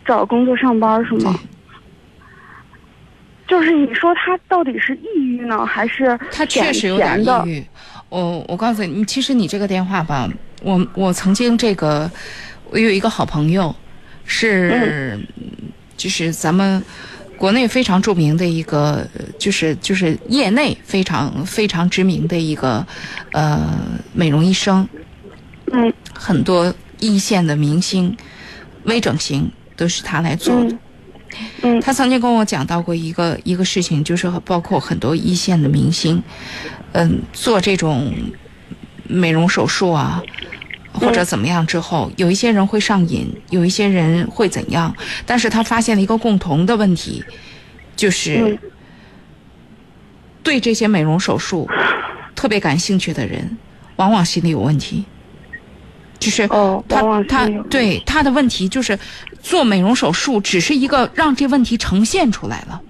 [0.04, 1.38] 找工作上班是吗？
[3.46, 7.64] 就是你说他到底是抑郁呢，还是他确实有点抑郁。
[8.08, 10.28] 我我告诉你，其实你这个电话吧，
[10.62, 12.10] 我我曾经这个，
[12.70, 13.74] 我有一个好朋友，
[14.24, 15.18] 是、
[15.96, 16.82] 就是咱们
[17.44, 19.06] 国内非常著名的一个，
[19.38, 22.86] 就是就是业内非常非常知名的一个
[23.32, 23.60] 呃
[24.14, 24.88] 美容医生。
[25.70, 28.16] 嗯，很多一线的明星
[28.84, 30.78] 微整形都是他来做的。
[31.60, 36.22] 嗯，他曾经跟我讲到过一个一个事情，就是包括很多一线的明星，
[36.92, 38.10] 嗯，做这种
[39.06, 40.22] 美容手术啊，
[40.94, 44.94] 或者怎么样之后，有一些人会上瘾，有一些人会怎样，
[45.26, 47.22] 但是他发现了一个共同的问题，
[47.96, 48.58] 就是
[50.42, 51.68] 对这些美容手术
[52.34, 53.58] 特别感兴趣的人，
[53.96, 55.04] 往往心里有问题。
[56.20, 56.48] 就是
[56.88, 58.98] 他他对他的问题就是
[59.42, 62.80] 做美容手术只是一个让这问题呈现出来了，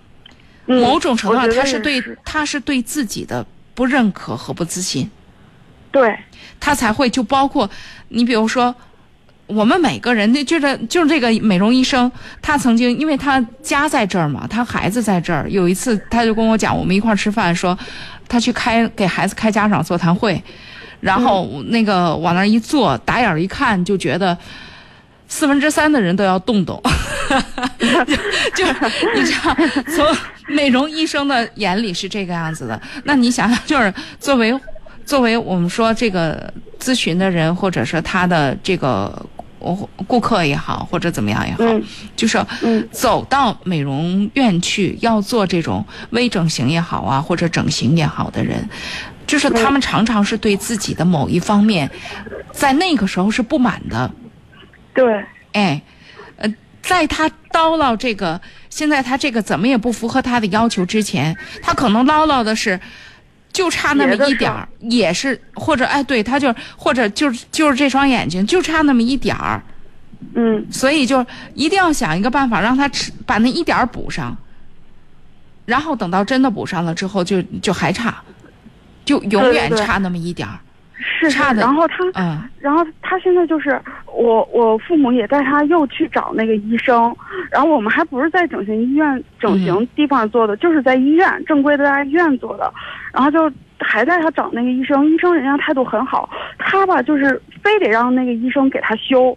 [0.67, 2.17] 嗯某种程度上他是对是。
[2.25, 3.45] 他是对自己的
[3.75, 5.11] 不认可和不自信，
[5.95, 6.15] 对
[6.61, 7.71] 他才会就包括
[8.09, 8.75] 你比如说。
[9.47, 15.47] 我们每个人，那就是就是这个美容医生，他曾经因为他家在这儿嘛，他孩子在这儿。
[15.51, 17.79] 有一次，他就跟我讲，我们一块儿吃饭，说
[18.27, 20.43] 他去开给孩子开家长座谈会，
[20.99, 24.35] 然后那个往那儿一坐，打眼儿一看就觉得
[25.29, 26.83] 四分之三的人都要动动，
[28.55, 28.65] 就
[29.15, 29.55] 你知道，
[29.95, 30.07] 从
[30.49, 32.81] 美容医生的眼里是这个样子的。
[33.05, 34.59] 那你想想，就是作为
[35.05, 39.25] 作为我们说这个咨询的人，或者是他的这个
[39.59, 41.83] 顾顾客也好，或者怎么样也好，嗯。
[42.17, 42.45] 就是
[42.91, 48.69] 走到美容院去要做这种微整形也好啊，或者整形也好的人，
[49.27, 51.91] 就是他们常常是对自己的某一方面，
[52.53, 54.11] 在那个时候是不满的。
[54.95, 55.83] 对，哎，
[56.37, 58.41] 呃，在他叨唠这个，
[58.71, 62.79] 现在他这个怎么也不符合他的要求之前，他可能唠唠的是，
[63.55, 69.63] 就差那么一点儿，也是或者哎，对，他就或者就是就是这双眼睛就差那么一点儿，
[70.35, 71.25] 嗯，所以就
[71.55, 74.37] 一定要想一个办法让他吃把那一点儿补上，
[75.65, 78.23] 然后等到真的补上了之后就，就还差，
[79.05, 80.59] 就永远差那么一点儿，是
[81.07, 87.15] 是，差的然后他，嗯然后他现在就是我，我父母也带他又去找那个医生，
[87.51, 92.73] 然后我们还不是在整形医院整形地方做的，就是在医院正规的在医院做的，
[93.13, 96.29] 然后就还带他找那个医生，医生人家态度很好，
[96.59, 99.37] 他吧就是非得让那个医生给他修，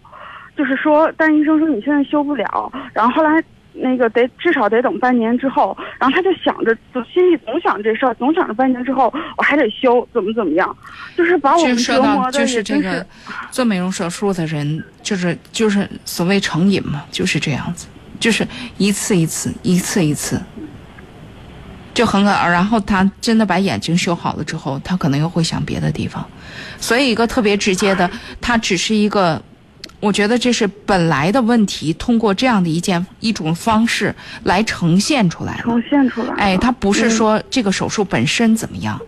[0.55, 3.43] 就是说，但医生说你现在修不了，然后后来。
[3.79, 10.75] 那个得至少得等半年之后，然后他就想着，总心里总想这事儿，总想着半年之后我还得修，怎么怎么样，
[11.15, 13.05] 就是把我折磨的也真是是这个
[13.51, 17.87] 做美容手术的人，就是就是所谓成瘾嘛，就是这样子，
[18.19, 18.47] 就是
[18.77, 20.41] 一次一次，一次一次，
[21.93, 22.29] 就很可。
[22.29, 26.25] 然后他真的把眼睛修好了之后，他可能又会想别的地方，
[26.79, 28.09] 所以一个特别直接的，
[28.41, 29.41] 他只是一个。
[29.99, 35.63] 我觉得这是本来的问题，通过这样的一件一种方式来呈现出来了。
[35.63, 36.33] 呈现出来。
[36.35, 38.99] 哎，他不是说这个手术本身怎么样，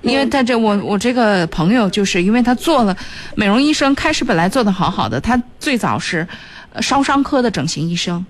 [0.00, 2.96] 因为他这我我这个朋友就是因为他做了
[3.34, 6.26] 美容医生，开始本来做的好好的，他最早是
[6.72, 8.24] 呃烧伤科的整形医生，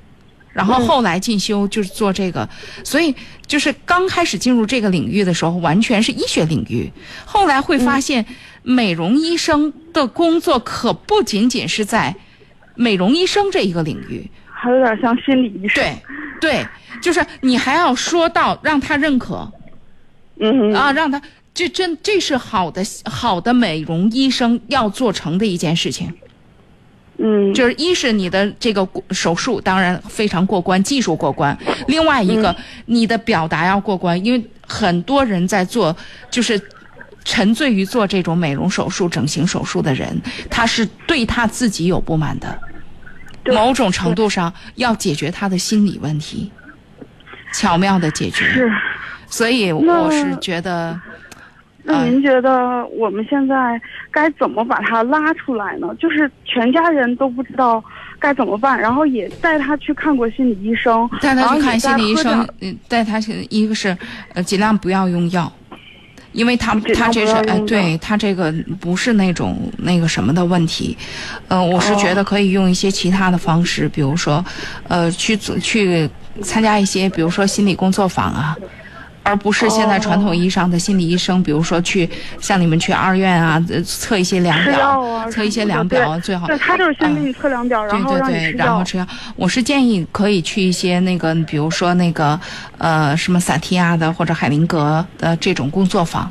[0.53, 2.49] 然后后来进修就是做这个，
[2.83, 3.15] 所以
[3.47, 6.91] 就是刚开始进入这个领域的时候，完全是医学领域，
[7.25, 8.27] 后来会发现
[8.69, 12.15] 美容医生的工作可不仅仅是在
[12.75, 15.83] 美容医生这一个领域，还有点像心理医生。
[15.83, 15.97] 对，
[16.39, 16.67] 对，
[17.01, 19.51] 就是你还要说到让他认可，
[20.39, 21.21] 嗯啊，让他
[21.55, 26.13] 这真这是好的好的美容医生要做成的一件事情。
[27.17, 31.57] 嗯，就是一是你的这个手术当然非常过关，技术过关；
[31.87, 32.55] 另外一个、
[32.85, 35.97] 你的表达要过关，因为很多人在做
[36.31, 36.61] 就是。
[37.31, 40.19] 沉醉于做这种美容手术、整形手术的人，
[40.49, 42.59] 他是对他自己有不满的，
[43.53, 46.51] 某种程度上要解决他的心理问题，
[47.53, 48.47] 巧妙的解决。
[48.47, 48.73] 是，
[49.29, 50.99] 所以我是觉得，
[51.83, 53.79] 那您觉得我们现在
[54.11, 55.95] 该怎么把他拉出来呢？
[55.99, 57.85] 就是全家人都不知道
[58.19, 63.95] 该怎么办，然后也带他去看过心理医生，带他去看心理医生嗯，带他去一个是
[64.33, 65.53] 呃尽量不要用药。
[66.39, 70.97] 因为他他这是哎，对他这个不是那种那个什么的问题，
[71.49, 74.45] 呃，我是觉得可以用一些其他的方式，比如说，
[74.87, 76.09] 呃，去组去
[76.41, 78.57] 参加一些，比如说心理工作坊啊，
[79.29, 82.09] 而不是现在传统意义上的心理医生，比如说去
[82.41, 88.65] 像你们去二院啊，呃测一些量表，啊，测一些量表，最好对他就是先给你测量表，然对对后对，吃药。
[88.65, 89.07] 然后吃药。
[89.37, 92.41] 我是建议可以去一些那个，比如说那个
[92.79, 96.31] 呃什么萨提亚的或者海灵格的这种工作坊。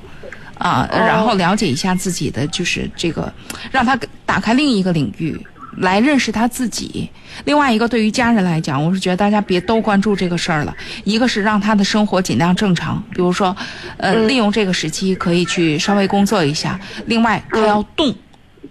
[0.58, 3.32] 啊，哦然后了解一下自己的，就是这个，
[3.70, 3.96] 让他
[4.26, 5.40] 打开另一个领域，
[5.78, 7.10] 来认识他自己。
[7.46, 10.76] 另外一个，对于家人来讲，我是觉得大家别都关注这个事儿了。
[11.04, 13.56] 一个是让他的生活尽量正常，比如说，
[13.98, 16.80] 呃，嗯利用这个时期可以去稍微工作一下。
[17.06, 18.14] 另外，他要动，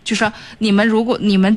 [0.02, 1.56] 就说你们如果你们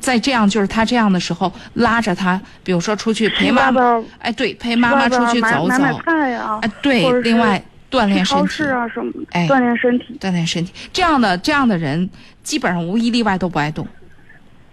[0.00, 8.48] 在这样就是他这样的时候，拉着他，比如说出去陪妈妈哎，对，陪妈妈出去走走买买走，菜啊，哎，对另外锻炼身体。
[8.48, 10.16] 市啊什么，哎锻炼身体。
[10.18, 12.08] 锻炼身体，这样的这样的人，
[12.42, 13.86] 基本上无一例外都不爱动。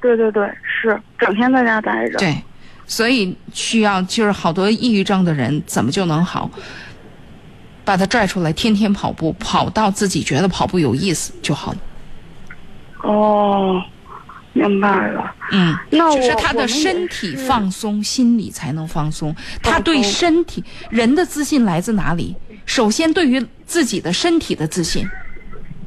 [0.04, 2.20] 对对对，是整天在家待着。
[2.20, 2.38] 对，
[2.86, 6.48] 所以需要就是好多抑郁症的人怎么就能好？
[7.86, 11.78] 把他拽出来，天天跑步，跑到自己觉得跑步有意思就好了。
[13.02, 13.84] 哦，
[14.54, 15.36] 明白了。
[15.52, 19.36] 嗯，那我就是他的身体放松，心理才能放松。
[19.62, 22.36] 他对身体，人的自信来自哪里？
[22.66, 25.06] 首先，对于自己的身体的自信。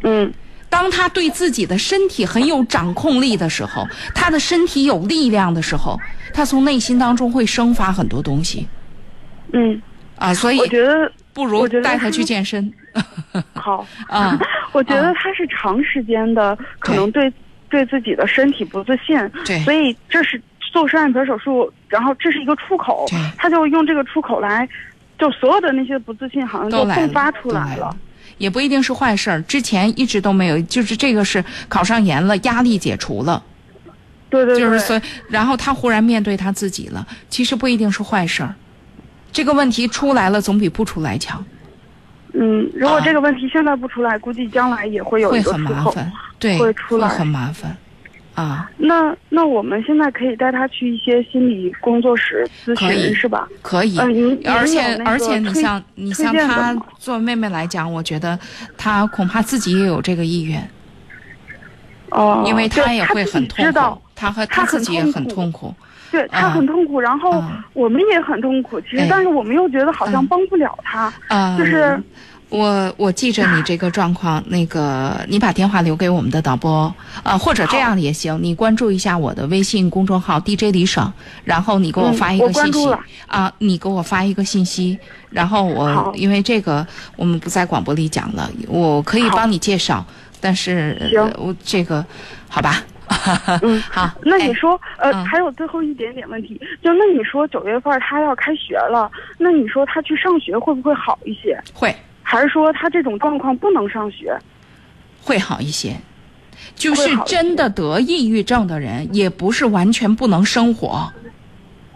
[0.02, 0.30] 嗯，
[0.68, 5.98] 当他对自己的身体很有掌控力的时候，他的身体有力量的时候，
[6.32, 8.66] 他从内心当中会生发很多东西
[9.52, 9.80] 嗯，
[10.16, 10.34] 啊。
[10.34, 12.72] 所以我觉得不如带他去健身。
[13.54, 14.38] 好 啊，
[14.72, 17.32] 我觉得他是长时间的，可能对
[17.68, 20.40] 对自己的身体不自信，对所以这是
[20.72, 23.06] 做双眼皮手术，然后这是一个出口，
[23.36, 24.66] 他就用这个出口来，
[25.18, 27.94] 就所有的那些不自信好像都迸发出来了。
[28.39, 29.43] 也不一定是坏事儿。
[29.43, 33.43] 之前一直都没有，就是这个是考上研了，压力解除了。
[34.28, 38.55] 对对对，就是所以，然后他忽然面对他自己了，其实不一定是坏事儿。
[39.32, 41.45] 这个问题出来了，总比不出来强。
[42.34, 47.76] 嗯，如果这个问题现在不出来，估计将来也会有会很麻烦，对，会出来很麻烦
[48.37, 48.70] 啊。
[48.76, 53.49] 那那我们现在可以带他去一些心理工作室咨询，是吧？
[53.62, 58.39] 可以，嗯您您而且而且你像你像她荐的吗作为妹妹来讲，我觉得
[58.78, 60.70] 她恐怕自己也有这个意愿，
[62.11, 65.74] 哦，因为对她也会很痛苦，她和她很她自己也很痛苦。
[66.09, 68.80] 对他啊很痛苦，然后我们也很痛苦。
[68.82, 72.01] 其实哎，但是我们又觉得好像帮不了他，嗯，就是
[72.57, 76.92] 我我记着你这个状况，那个你把电话留给我们的导播，
[77.22, 81.12] 呃，或者这样也行，你关注一下我的微信公众号 DJ 李爽，
[81.44, 82.94] 然后你给我嗯发一个信息。
[83.26, 84.96] 啊，你给我发一个信息，
[85.30, 86.86] 然后我因为这个
[87.16, 90.04] 我们不在广播里讲了，我可以帮你介绍，
[90.40, 91.20] 但是行。
[91.20, 92.04] 呃我这个
[92.48, 92.82] 好吧，
[93.62, 95.26] 嗯， 好，那你说，呃，嗯。
[95.26, 101.61] 还有最后一点点问题，就那你说九月份他要开学了，那你说他去上学会不会好一些？
[101.74, 101.94] 会
[102.29, 104.37] 还是说他这种状况不能上学？
[105.22, 105.97] 会好一些。
[106.74, 111.12] 就是真的得抑郁症的人，也不是完全不能生活，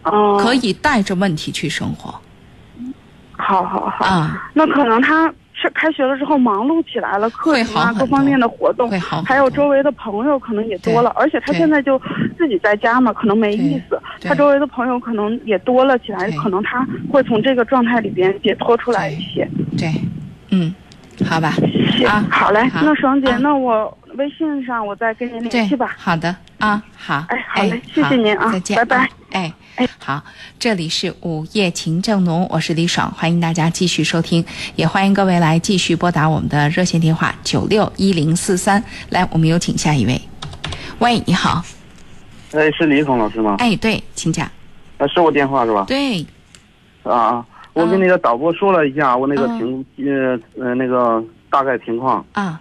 [0.04, 2.14] 哦、可以带着问题去生活。
[3.32, 12.00] 好好好，啊，那可能他是开学了之后忙碌起来了，课程啊各方面的活动会好，还有周围的朋友可能也多了，而且他现在就
[12.36, 19.48] 自己在家嘛，可能没意思，他周围的朋友可能也多了起来，可能他会从这个状态里边解脱出来一些。
[19.78, 19.90] 对，
[20.50, 20.74] 嗯，
[21.28, 21.52] 好吧，
[21.96, 23.38] 行啊，好嘞，好那爽姐，啊。
[23.40, 25.94] 那我微信上我再跟您联系吧。
[25.98, 28.96] 好的啊，好，哎好嘞谢谢您啊再见，拜拜。
[28.96, 30.20] 啊哎哎，好，
[30.58, 34.44] 这里是午夜情正浓，我是李爽，欢迎大家继续收听，
[34.74, 40.20] 也欢迎各位来继续拨打我们的热线电话九六一零四三，来，我们有请下一位，
[40.98, 41.62] 喂，你好，
[42.52, 43.54] 哎，是李总老师吗？
[43.60, 44.50] 哎，对，请讲，
[44.98, 45.84] 啊，是我电话是吧？
[45.86, 46.26] 对，
[47.04, 47.46] 啊啊，
[47.80, 49.84] 我跟那个导播说了一下我那个嗯。
[49.96, 52.24] 情呃呃那个大概情况。
[52.32, 52.60] 啊，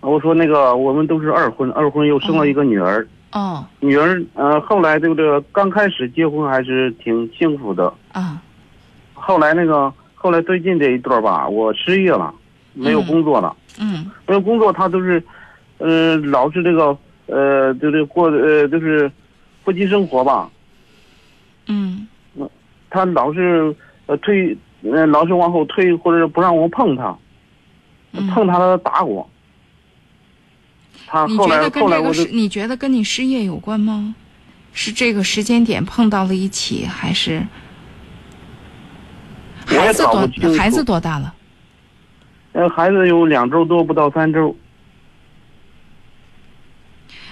[0.00, 8.42] 我说那个我们都是二婚，二婚又生了一个女儿，哦，女儿呃后来这个这个刚开始结婚还是挺幸福的，啊，
[9.14, 12.34] 后来那个后来最近这一段吧，我失业了，
[12.74, 14.10] 没有嗯工作了，嗯。
[14.26, 15.22] 没有工作，他都是
[15.78, 19.10] 呃老是这个呃就是过呃就是
[19.64, 20.50] 夫妻生活吧，
[21.66, 22.06] 嗯。
[22.90, 23.74] 他老是
[24.06, 27.16] 呃推，呃老是往后推，或者是不让我碰他，
[28.12, 29.28] 嗯，碰他他打我。
[31.06, 34.14] 他你后来觉得跟后来我就这个是，你觉得跟你失业有关吗？
[34.72, 37.46] 是这个时间点碰到了一起，还是
[39.64, 41.32] 孩子多孩子多大了？
[42.52, 44.56] 呃孩子有两周多不到三周，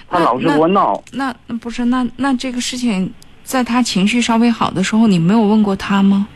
[0.07, 3.13] 他老是给我闹，那那不是那那这个事情，
[3.43, 6.27] 在他情绪稍微好的时候，你没有问过他吗？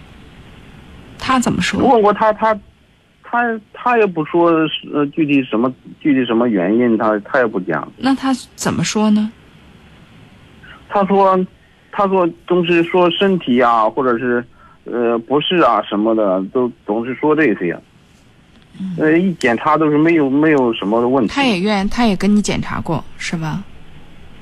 [1.20, 1.80] 他怎么说？
[1.84, 2.58] 问过他他
[3.24, 4.52] 他他也不说
[4.94, 7.92] 呃具体什么具体什么原因，他他也不讲。
[7.98, 9.32] 那他怎么说呢？
[10.90, 11.46] 他说
[11.92, 14.44] 他说总是说身体啊，或者是
[14.86, 17.78] 呃不适啊什么的，都总是说这些。
[19.00, 21.34] 呃，一检查都是没有没有什么问题。
[21.34, 23.64] 他也愿，他也跟你检查过，是吧？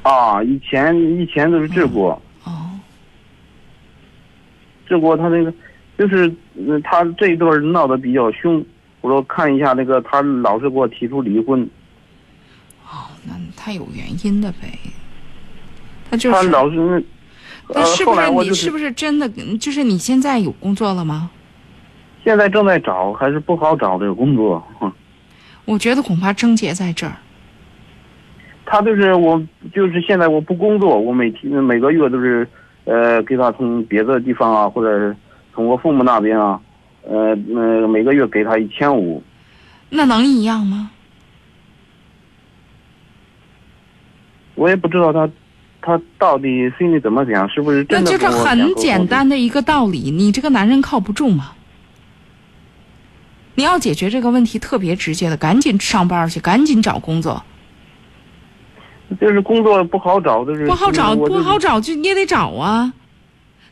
[0.04, 2.70] 啊，以前以前都是治过，哦，
[4.86, 5.54] 治过他那个，
[5.98, 6.32] 就是
[6.68, 8.64] 呃他这一段闹得比较凶。
[9.02, 11.62] 我说看一下那个，他老是给我提出离婚，
[12.84, 14.80] 哦，那他有原因的呗。
[16.10, 17.04] 他就是他，老是
[17.70, 19.30] 那是不是你是不是真的？
[19.60, 21.30] 就是你现在有工作了吗？
[22.24, 24.64] 现在正在找，还是不好找这个工作。
[25.66, 27.14] 我觉得恐怕症结在这儿。
[28.66, 29.40] 他就是我，
[29.72, 32.48] 就是现在我不工作，我每天每个月都是，
[32.86, 35.16] 呃，给他从别的地方啊，或者是
[35.56, 36.60] 从我父母那边啊，
[37.04, 39.24] 呃，呃，每个月给他一千五。
[39.90, 40.92] 那能一样吗？
[44.56, 45.30] 我也不知道他，
[45.82, 51.52] 他到底心里怎么想，是不是那真的就是很简单的一个道理，你这个男人靠不住嘛。
[53.56, 57.42] 你要解决这个问题，特别直接的，赶紧上班去，赶紧找工作。
[59.22, 62.92] 就是工作不好找，就是不好找，不好找，就你也得找啊。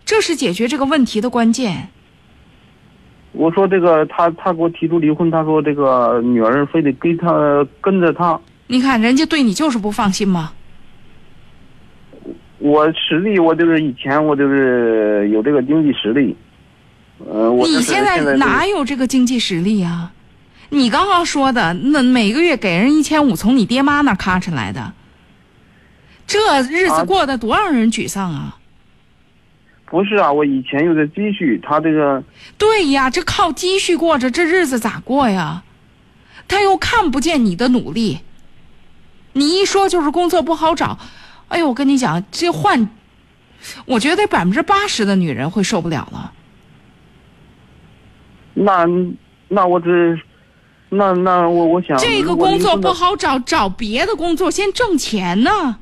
[0.06, 1.90] 这是解决这个问题的关键。
[3.32, 10.52] 我说这个，他他给我提出离婚，他说这个女儿非得跟他跟着他，你看人家对你就是不放心嘛。
[12.60, 16.36] 我实力，我就是以前我就是有这个经济实力。
[17.66, 20.12] 你现在哪有这个经济实力啊？
[20.70, 24.94] 你刚刚说的，那每个月给人一千五，从你爹妈那儿咔哧来的，
[26.28, 28.58] 这日子啊过得多让人沮丧啊！
[29.94, 32.24] 不是啊，我以前有的积蓄，他这个
[32.58, 35.62] 对呀，这靠积蓄过着，这日子咋过呀？
[36.48, 38.22] 他又看不见你的努力，
[39.34, 40.98] 你一说就是工作不好找，
[41.50, 42.90] 哎呦，我跟你讲，这换，
[43.86, 46.34] 我觉得百分之八十的女人会受不了了。
[48.56, 48.88] 那
[49.48, 50.20] 那我只
[50.90, 55.78] 那那我我想这个工作不好找，找别的工作先挣钱呢。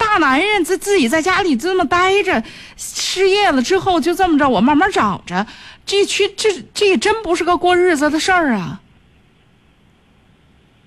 [0.00, 2.42] 大男人自自己在家里这么待着，
[2.78, 5.46] 失业了之后就这么着，我慢慢找着，
[5.84, 8.80] 这去这这也真不是个过日子的事儿啊。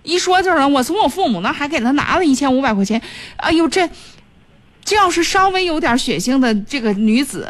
[0.01, 2.99] 一说就是我从我父母那还给他拿了一千五百块钱，
[3.37, 3.87] 哎呦这，
[4.83, 7.47] 这要是稍微有点血性的这个女子，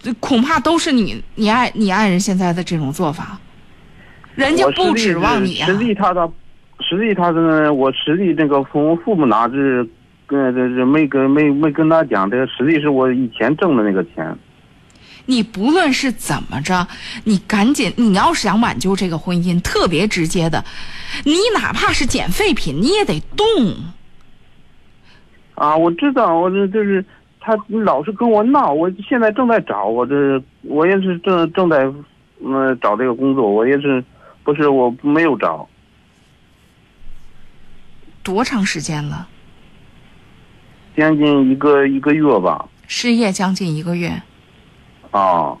[0.00, 3.38] 这恐怕都是你你爱你爱人现在的这种做法，
[4.34, 5.66] 人家不指望你啊。
[5.66, 6.26] 实际他的
[6.80, 9.86] 实际他的我实际那个从父母拿是
[10.26, 14.36] 跟这这没跟没没跟他讲，这个实际是我以前挣的那个钱。
[15.28, 16.86] 你不论是怎么着，
[17.24, 20.64] 你赶紧，你要是想挽救这个婚姻，特别直接的，
[21.24, 23.46] 你哪怕是捡废品，你也得动。
[25.56, 27.04] 啊，我知道，我这就是
[27.40, 31.84] 他老是跟我闹，我现在正在找，我这我也是正正在
[32.40, 34.04] 嗯、呃找这个工作，我也是
[34.44, 35.68] 不是我没有找，
[38.22, 39.26] 多长时间了？
[40.96, 42.66] 将近一个一个月吧。
[42.88, 44.10] 失业将近一个月，
[45.10, 45.56] 啊，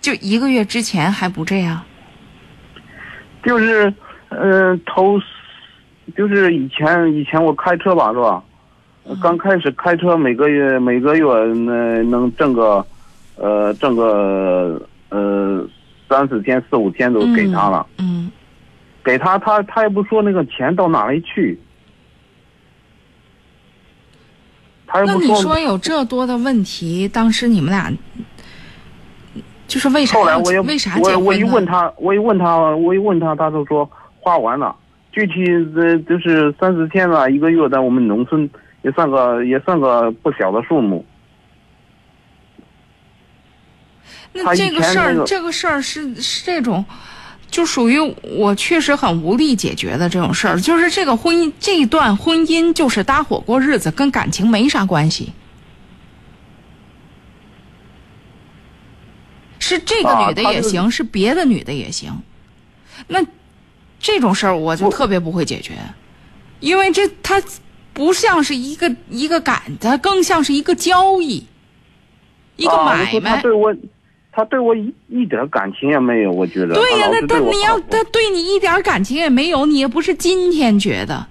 [0.00, 1.82] 就一个月之前还不这样。
[3.42, 3.92] 就是
[4.28, 5.18] 呃头，
[6.16, 8.42] 就是以前以前我开车吧是吧？
[9.20, 12.86] 刚开始开车每个月每个月那能挣个
[13.36, 15.66] 呃挣个呃
[16.08, 17.86] 三四千四五千都给他了。
[17.98, 18.30] 嗯。
[19.04, 21.58] 给他，他他也不说那个钱到哪里去，
[24.92, 25.58] 他那你说。
[25.58, 27.92] 有这多的问题，当时你们俩
[29.68, 31.44] 就是为啥要后来我也为啥我我一？
[31.44, 33.88] 问他，我一问他，我一问他，他就说
[34.20, 34.74] 花完了，
[35.12, 35.44] 具体
[35.76, 38.48] 呃就是三四千了一个月，在我们农村
[38.82, 41.04] 也算个也算个不小的数目。
[44.34, 46.84] 那这个事儿，这个事儿是是这种，
[47.52, 50.58] 就属于我确实很无力解决的这种事儿。
[50.60, 55.30] 就是这个婚姻，这段婚姻就是搭伙过日子，跟感情没啥关系。
[59.58, 62.10] 是这个啊女的也行，是别的女的也行。
[63.06, 63.24] 那
[64.00, 65.74] 这种事儿我就特别不会解决，
[66.58, 67.40] 因为这它
[67.92, 71.46] 不像是一个一个感，它更像是一个交易，
[72.56, 73.42] 一个买卖。
[74.34, 76.74] 他对我一一点感情也没有，我觉得。
[76.74, 81.26] 对呀、那他你要他对你一点感情也没有，你也不是今天觉得，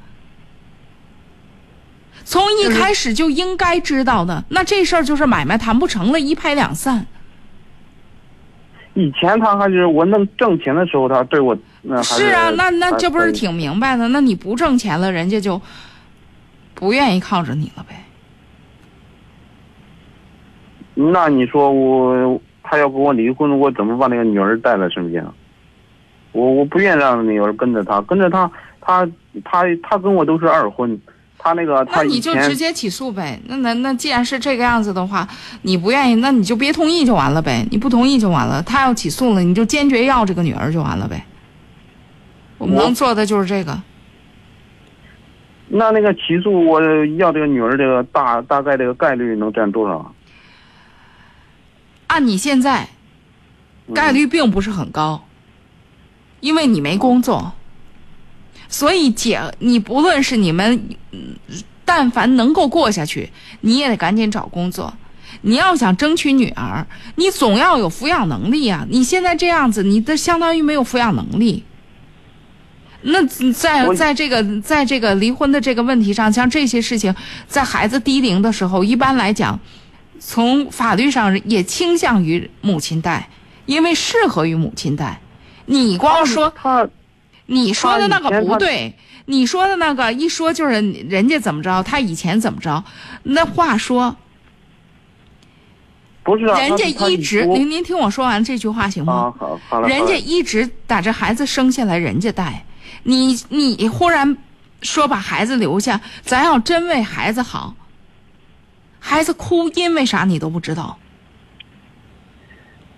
[2.23, 4.43] 从一开始就应该知道的。
[4.49, 7.07] 那这事儿就是买卖谈不成了，一拍两散。
[8.93, 14.07] 以前他还是我能挣钱的时候，他对我那还是啊，那那这不是挺明白的？
[14.09, 15.59] 那你不挣钱了，人家就
[16.75, 17.95] 不愿意靠着你了呗。
[20.93, 22.39] 那你说我
[22.71, 25.21] 他要跟我离婚，我怎么把那个女儿带在身边？
[26.31, 28.49] 我我不愿让女儿跟着他，跟着他，
[28.79, 29.05] 他
[29.43, 30.97] 他他跟我都是二婚，
[31.37, 33.37] 他那个那你他以前就直接起诉呗。
[33.47, 35.27] 那那那既然是这个样子的话，
[35.63, 37.67] 你不愿意，那你就别同意就完了呗。
[37.71, 38.63] 你不同意就完了。
[38.63, 41.25] 他要起诉了，你就坚决要这个女儿就完了呗。
[42.57, 43.77] 我们能做的就是这个。
[45.67, 46.81] 那那个起诉我
[47.17, 50.13] 要这个女儿这个大大概这个概率能占多少？
[52.11, 52.89] 按你现在
[53.95, 55.23] 概率并不是很高，
[56.41, 57.53] 因为你没工作，
[58.67, 61.35] 所以姐，你不论是你们，嗯
[61.85, 63.31] 但凡能够过下去，
[63.61, 64.93] 你也得赶紧找工作。
[65.41, 66.85] 你要想争取女儿，
[67.15, 71.63] 你总要有抚养能力呀、你现在这样子，你的相当于没有抚养能力。
[73.03, 77.15] 那在在这个在这个离婚的这个问题上，像这些事情，
[77.47, 79.57] 在孩子低龄的时候，一般来讲，
[80.23, 83.27] 从法律上也倾向于母亲带，
[83.65, 85.19] 因为适合于母亲带。
[85.65, 86.87] 你光说他，
[87.47, 88.95] 你说的那个不对，
[89.25, 90.73] 你说的那个一说就是
[91.09, 92.83] 人家怎么着，他以前怎么着，
[93.23, 94.15] 那话说，
[96.21, 99.33] 不是啊，人家一直，您您听我说完这句话行吗？
[99.87, 102.63] 人家一直把这孩子生下来，人家带
[103.03, 104.37] 你，你忽然
[104.83, 107.73] 说把孩子留下，咱要真为孩子好，
[109.03, 110.97] 孩子哭因为啥你都不知道。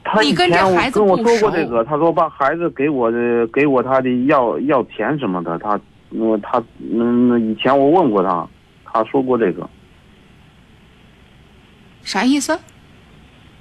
[0.04, 5.80] 他以你跟这前我跟我说过这个，他说把孩子给我的，给我他的要要钱什么的，他
[6.10, 8.46] 我他嗯以前我问过他，
[8.84, 9.68] 他说过这个，
[12.02, 12.60] 啥意思？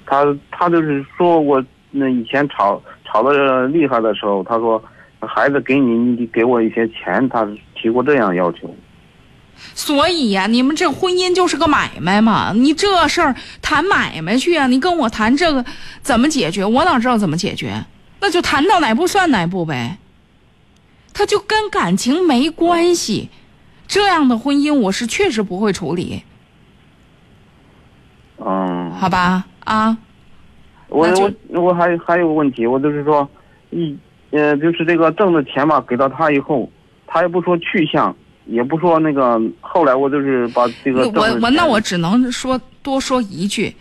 [0.05, 4.83] 他他就是说我那以前吵吵的厉害的时候，他说
[5.21, 8.75] 孩子给你，你得给我一些钱，他提过这样要求。
[9.75, 14.67] 所以呀、你们这婚姻就是个买卖嘛，你这事儿谈买卖去啊！
[14.67, 15.65] 你跟我谈这个
[16.01, 16.65] 怎么解决？
[16.65, 17.85] 我哪知道怎么解决？
[18.19, 19.97] 那就谈到哪步算哪步呗。
[21.13, 23.29] 他就跟感情没关系，
[23.87, 26.23] 这样的婚姻我是确实不会处理，
[28.39, 29.45] 嗯，好吧？
[29.63, 29.95] 啊，
[30.87, 31.07] 我
[31.51, 33.29] 我我还还有个问题，我就是说，
[33.69, 33.95] 一
[34.31, 36.67] 呃，就是这个挣的钱吧，给到他以后，
[37.05, 38.15] 他也不说去向，
[38.45, 43.75] 也不说那个，后来我就是把这个我我那我只能说多说一句，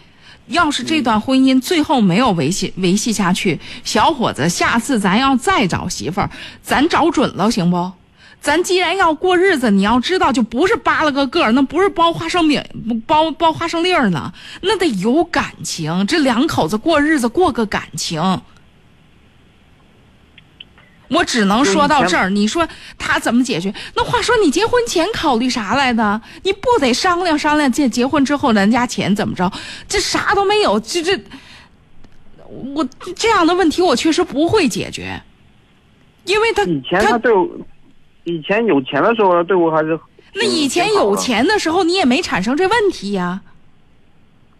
[0.47, 6.31] 要是这段婚姻最后没有维系维系下去，小伙子，下次咱要再找媳妇儿，
[6.63, 7.93] 咱找准了行不？
[8.41, 12.61] 咱既然要过日子，你要知道，就不是扒拉个个儿，那不是包花生米、
[13.07, 14.33] 包包花生粒儿呢，
[14.63, 16.05] 那得有感情。
[16.09, 18.21] 这两口子过日子，过个感情。
[21.13, 22.31] 我只能说到这儿。
[22.31, 22.67] 你说
[22.99, 23.73] 他怎么解决？
[23.95, 26.21] 那话说，你结婚前考虑啥来的？
[26.43, 27.71] 你不得商量商量？
[27.71, 29.51] 结结婚之后，人家钱怎么着？
[29.89, 31.19] 这啥都没有，这这，
[32.75, 32.87] 我
[33.17, 35.23] 这样的问题我确实不会解决，
[36.25, 37.49] 因为他以前他对我，
[38.25, 39.99] 以前有钱的时候对我还是
[40.35, 43.41] 那以前有钱的时候，你也没产生这问题呀、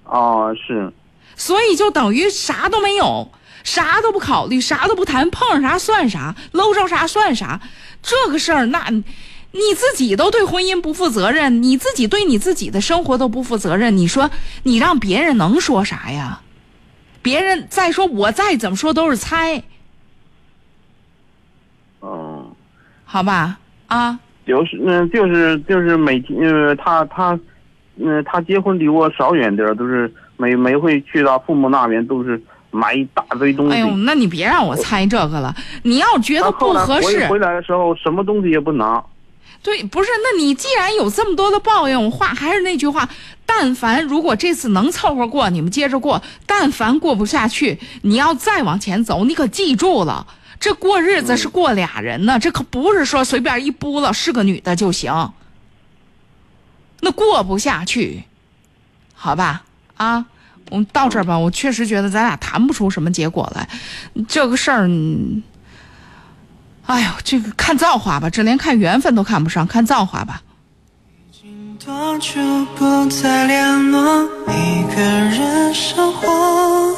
[0.05, 0.93] 啊是，
[1.37, 3.31] 所以就等于啥都没有，
[3.65, 7.61] 啥都不考虑，啥都不谈，碰上啥算啥，搂着啥算啥。
[8.03, 14.31] 这个事儿，那你自己都对婚姻不负责任，你自己对你自己的生活都不负责任，你说
[14.63, 16.41] 你让别人能说啥呀？
[17.21, 19.63] 别人再说我再怎么说都是猜，
[22.01, 22.51] 嗯，
[23.05, 23.59] 好吧？
[23.87, 27.39] 啊，就是嗯就是就是每天呃他他
[27.97, 32.43] 嗯他结婚离我少远点儿，都是每每回去到父母那边都是
[32.73, 33.75] 买一大堆东西。
[33.75, 35.55] 哎呦，那你别让我猜这个了。
[35.85, 39.01] 你要觉得不合适，回来的时候什么东西也不拿。
[39.63, 43.09] 对，不是，那你既然有这么多的抱怨，我话还是那句话，
[43.47, 50.27] 但凡如果这次能凑合过，你们接着过；但凡过不下去，你要再往前走，你可记住了，
[50.59, 55.33] 这过日子是过俩人呢，这可不是说随便一拨了是个女的就行。
[57.01, 58.25] 那过不下去，
[59.15, 59.63] 好吧？
[59.97, 60.27] 啊，
[60.73, 63.69] 我们到这儿吧，我确实觉得咱俩谈不出什么结果来，
[64.27, 64.89] 这个事儿。
[66.87, 70.43] 哎呦，这个看造化吧，这连看缘分都看不上，看造化吧。
[71.85, 72.41] 多久
[72.77, 76.97] 不再联络，一个人生活。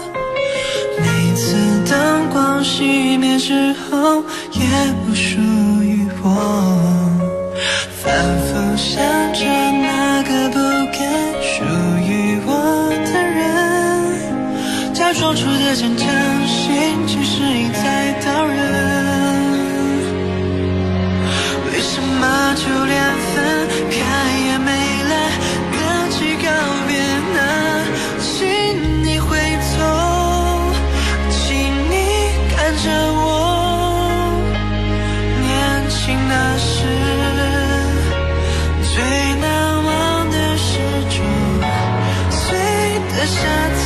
[1.01, 1.57] 每次
[1.91, 4.23] 灯光熄灭之后，
[4.53, 5.39] 也不属
[5.83, 6.27] 于我。
[8.03, 9.03] 反复想
[9.33, 10.59] 着那个不
[10.93, 10.99] 该
[11.43, 11.65] 属
[15.15, 16.09] 说，出的坚强，
[16.45, 18.55] 心其实已在刀刃。
[21.71, 22.95] 为什么就连
[23.31, 23.35] 分
[23.91, 23.95] 开
[24.47, 24.69] 也没
[25.11, 25.15] 来
[25.71, 25.75] 得
[26.11, 26.47] 及告
[26.89, 26.93] 别
[27.33, 27.39] 呢？
[28.19, 28.35] 请
[29.05, 29.39] 你回
[29.71, 29.77] 头，
[31.31, 31.39] 请
[31.91, 31.95] 你
[32.57, 32.85] 看着
[33.15, 33.23] 我，
[35.41, 35.49] 年
[35.89, 35.95] 轻
[36.29, 36.75] 那时
[38.93, 38.95] 最
[39.41, 39.47] 难
[39.85, 39.91] 忘
[40.31, 40.67] 的是
[41.09, 41.17] 种
[42.31, 42.43] 醉
[43.13, 43.39] 的夏
[43.79, 43.84] 天，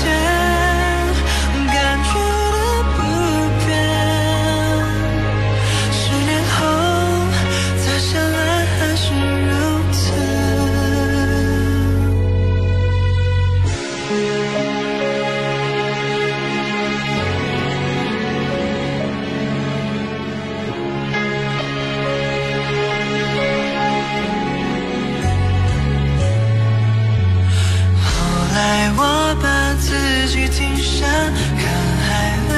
[31.58, 31.62] 看
[32.04, 32.06] 海
[32.48, 32.52] 的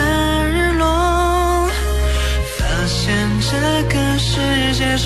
[0.48, 0.84] 日落。
[2.58, 3.48] 发现这
[3.88, 4.40] 个世
[4.72, 4.96] 界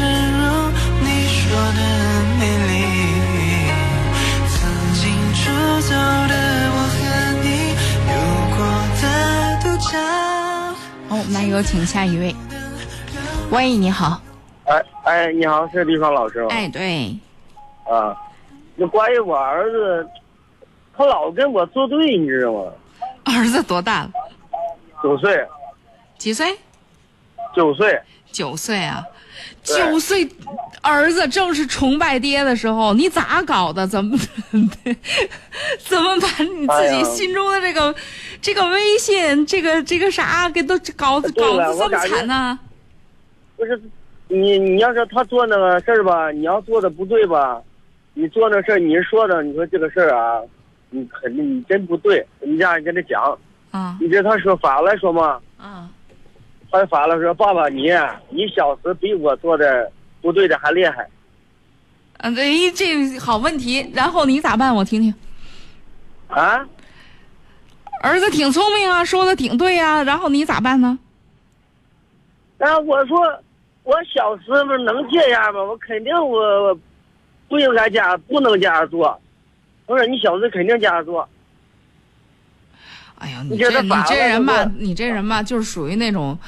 [1.00, 1.80] 你说的
[2.38, 2.72] 美丽。
[4.48, 4.54] 曾
[4.94, 5.02] 经
[5.34, 5.42] 出
[5.82, 6.34] 走的
[6.70, 6.96] 我和
[7.42, 7.46] 你
[8.08, 8.12] 有
[8.56, 8.58] 过
[9.00, 9.04] 的。
[11.08, 12.34] 好，我们来有请下一位。
[13.50, 14.20] 喂，你好。
[14.64, 16.48] 哎哎，你好，是李芳老师吗？
[16.50, 17.14] 哎，对，
[17.88, 18.16] 啊，
[18.74, 20.08] 那关于我儿子，
[20.96, 22.60] 他老跟我作对，你知道吗？
[23.34, 24.10] 儿子多大了？
[25.02, 25.46] 九岁，
[26.18, 26.56] 几岁？
[27.54, 28.00] 九岁。
[28.32, 29.04] 九岁啊。
[29.62, 30.28] 九岁
[30.82, 33.86] 儿子正是崇拜爹的时候，你咋搞的？
[33.86, 34.16] 怎么
[35.80, 37.94] 怎么把你自己心中的这个、
[38.42, 42.58] 这个微信、这个这个啥给都搞对搞这么惨呢？
[43.56, 43.80] 不是，
[44.28, 47.60] 你你要是他做那个事儿吧，你要做的不对吧，
[48.12, 50.42] 你做那事儿，你说的，你说这个事儿啊，
[50.94, 53.36] 你肯定你真不对，你这样跟他讲，
[53.72, 55.90] 啊你这他说反了说嘛，啊
[56.70, 57.90] 他反了说爸爸你
[58.30, 59.90] 你小时比我做的
[60.22, 61.08] 不对的还厉害，
[62.18, 63.90] 嗯，这这好问题。
[63.92, 64.74] 然后你咋办？
[64.74, 65.12] 我听听。
[66.28, 66.66] 啊？
[68.02, 70.98] 儿子挺聪明啊，说的挺对呀、然后你咋办呢？
[72.58, 73.18] 然后我说
[73.82, 75.62] 我小时候能这样吗？
[75.62, 76.78] 我肯定我我
[77.48, 79.18] 不应该这样，不能这样做。
[79.86, 81.28] 我说你小子肯定这样做。
[83.16, 86.38] 哎呀，你你这你这人吧，你这人吧，就是属于那种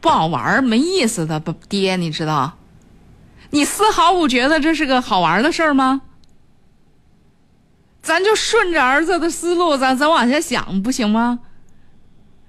[0.00, 2.58] 不好玩儿、没意思的不爹，你知道？
[3.50, 6.00] 你丝毫不觉得这是个好玩的事儿吗？
[8.02, 11.40] 咱就顺着儿子的思路，咱咱往下想，不行吗？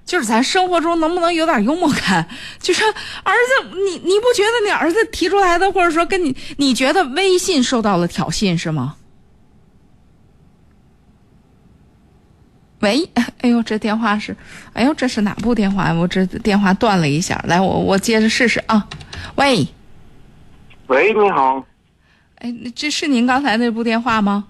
[0.05, 2.27] 就是咱生活中能不能有点幽默感？
[2.59, 2.93] 就是儿
[3.33, 8.95] 子，你你不觉得你儿子提出来的，或者说跟你，你觉得微信受到了挑衅是吗？
[12.85, 13.09] 喂，
[13.41, 14.35] 哎呦，这电话是，
[14.73, 15.91] 哎呦，这是哪部电话？
[15.91, 18.87] 我这电话断了一下，来，我我接着试试啊。
[19.33, 19.67] 喂，
[20.85, 21.65] 喂，你好，
[22.37, 24.43] 哎，这是您刚才那部电话吗？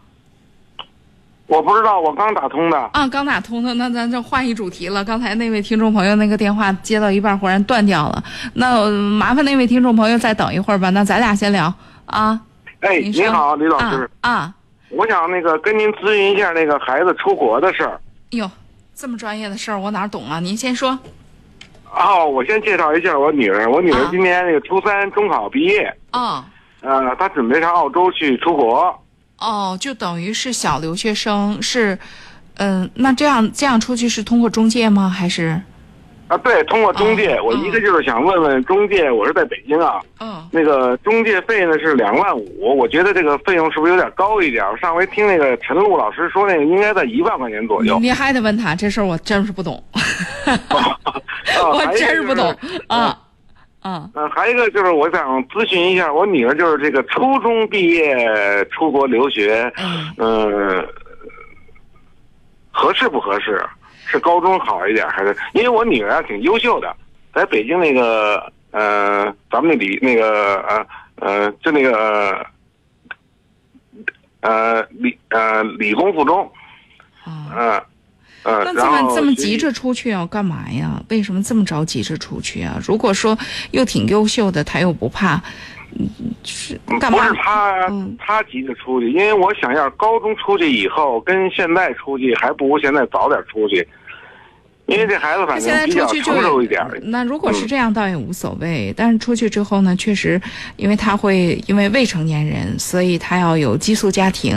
[1.48, 2.78] 我不知道，我刚打通的。
[2.92, 5.06] 啊，刚打通的，那咱就换一主题了。
[5.06, 8.22] 刚才那位听众朋友那个电话接到一半忽然断掉了，
[8.56, 10.90] 那呃麻烦那位听众朋友再等一会儿吧。
[10.90, 11.74] 那咱俩先聊
[12.08, 12.38] 啊。
[12.82, 14.56] 哎，你好，李老师，啊啊，
[14.90, 17.98] 我想那个跟您咨询一下那个孩子出国的事儿。
[18.36, 18.50] 哟，
[18.94, 20.40] 这么专业的事儿我哪懂啊？
[20.40, 20.98] 您先说。
[21.92, 26.44] 哦，我先介绍一下我女儿，我女儿今年那个初三中考毕业，哦
[26.82, 28.94] 呃，她准备上澳洲去出国。
[29.40, 31.98] 哦，就等于是小留学生是，
[32.56, 35.10] 嗯、那这样这样出去是通过中介吗？
[35.10, 35.62] 还是？
[36.36, 44.66] 啊，对，通过中介，我一个就是想问问中介，我是在北京啊，嗯，那个中介费呢是两万五，我觉得这个费用是不是有点高一点？
[44.70, 47.98] 我上回听那个陈露老师说，那个应该在一万块钱左右。
[48.00, 49.82] 你还得问他，这事儿我真是不懂，
[51.72, 53.18] 我真是不懂就是啊
[53.80, 54.10] 啊。
[54.14, 59.72] 呃，还有一个就是我想咨询一下，我女儿就是这个初中毕业出国留学，
[60.18, 60.86] 嗯、
[62.72, 63.64] 合适不合适？
[64.06, 66.96] 是高中好一点，还是因为我女儿啊挺优秀的，
[67.34, 70.86] 在北京那个呃，咱们那里那个呃
[71.16, 72.46] 呃，就那个
[74.42, 76.52] 呃理呃理工附中，
[77.26, 77.84] 嗯、呃
[78.44, 81.02] 呃，那这么这么急着出去要干嘛呀？
[81.10, 82.78] 为什么这么着急着出去啊？
[82.86, 83.36] 如果说
[83.72, 85.42] 又挺优秀的，他又不怕，嗯，
[86.44, 87.42] 是干嘛不是？
[87.42, 93.88] 他，嗯他急着出去，因为我想要高中出去以后，跟现在出去还不如现在早点出去，
[94.86, 96.86] 因为这孩子反现在正比较出去就成熟一点。
[97.04, 98.94] 那如果是嗯这样，倒也无所谓。
[98.96, 100.40] 但是出去之后呢，确实，
[100.78, 104.54] 因为他会因为未成年人，所以他要有寄宿家庭，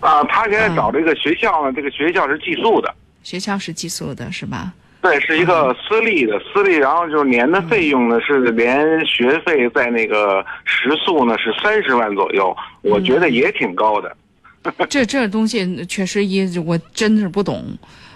[0.00, 4.72] 啊，他现在嗯找这个学校呢，这个学校是寄宿的，学校是寄宿的，是吧？
[5.04, 14.16] 对，是一个私立的，私立，然后就是年的费用呢是连学费在那个食宿呢是三十万左右，我觉得也挺高的。
[14.88, 17.62] 这这东西确实也我真是不懂，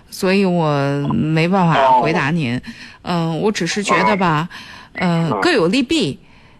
[0.08, 0.72] 所以我
[1.12, 2.58] 没办法回答您。
[3.02, 4.48] 嗯、我只是觉得吧，
[4.94, 6.18] 呃，各有利弊。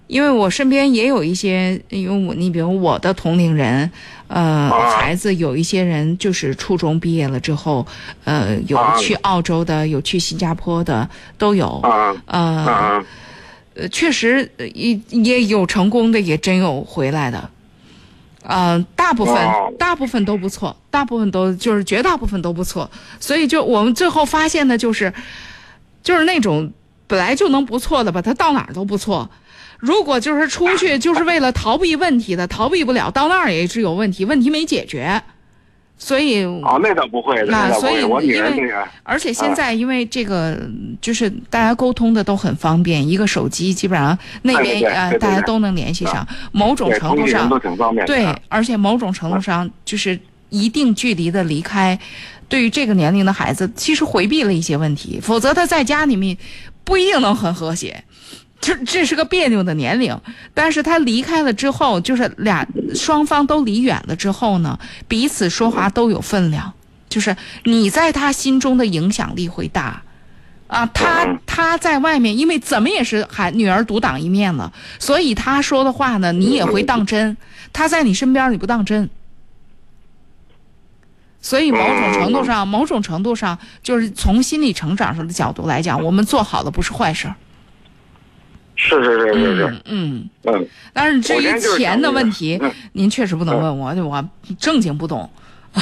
[0.09, 3.89] 因为我身边也有一些，因为我你比如我的同龄人，
[4.27, 7.87] 呃，孩子有一些人就是初中毕业了之后，
[8.25, 11.81] 呃，有去澳洲的，有去新加坡的，都有。
[12.25, 13.05] 呃，
[13.75, 17.51] 呃，确实呃也也有成功的，也真有回来的。
[18.43, 22.91] 呃，大部分、哦大部分都不错，大部分都就是绝大部分都不错，
[23.21, 25.13] 所以就我们最后发现的就是，
[26.03, 26.73] 就是那种
[27.07, 29.29] 本来就能不错的吧，他到哪儿都不错。
[29.79, 35.23] 如果就是出去就是为了逃避问题的，逃避不了，到那儿也是有问题，问题没解决，
[35.97, 38.73] 所以哦，那倒不会的，那所以因为
[39.05, 40.61] 而且现在因为这个
[41.01, 47.49] 就是大家沟通的都很方便，一个手机基本上那边呃对对对对大家都能联系上，某种程度上
[48.05, 50.19] 对啊，而且某种程度上就是
[50.51, 51.97] 一定距离的离开，
[52.49, 56.37] 对于这个年龄的孩子，其实回避了一些问题，否则他在家里面
[56.83, 58.03] 不一定能很和谐。
[58.61, 60.19] 这这是个别扭的年龄，
[60.53, 66.73] 但是他离开了之后，就是俩双方都离远了之后呢，彼此说话都有分量，
[67.09, 70.03] 就是你在他心中的影响力会大，
[70.67, 77.37] 啊，他他在外面，因为怎么也是孩女儿独当一面了，所以他说的话呢，你也会当真。
[77.73, 79.09] 他在你身边，你不当真。
[81.41, 87.37] 所以某种程度上，某种程度上，就是从心理成长上的角度来讲，我们做好了不是坏事儿。
[88.79, 90.69] 是是是是是，嗯嗯。
[90.95, 92.59] 但是至于钱的问题，
[92.93, 94.25] 您确实不能问我，我
[94.59, 95.29] 正经不懂。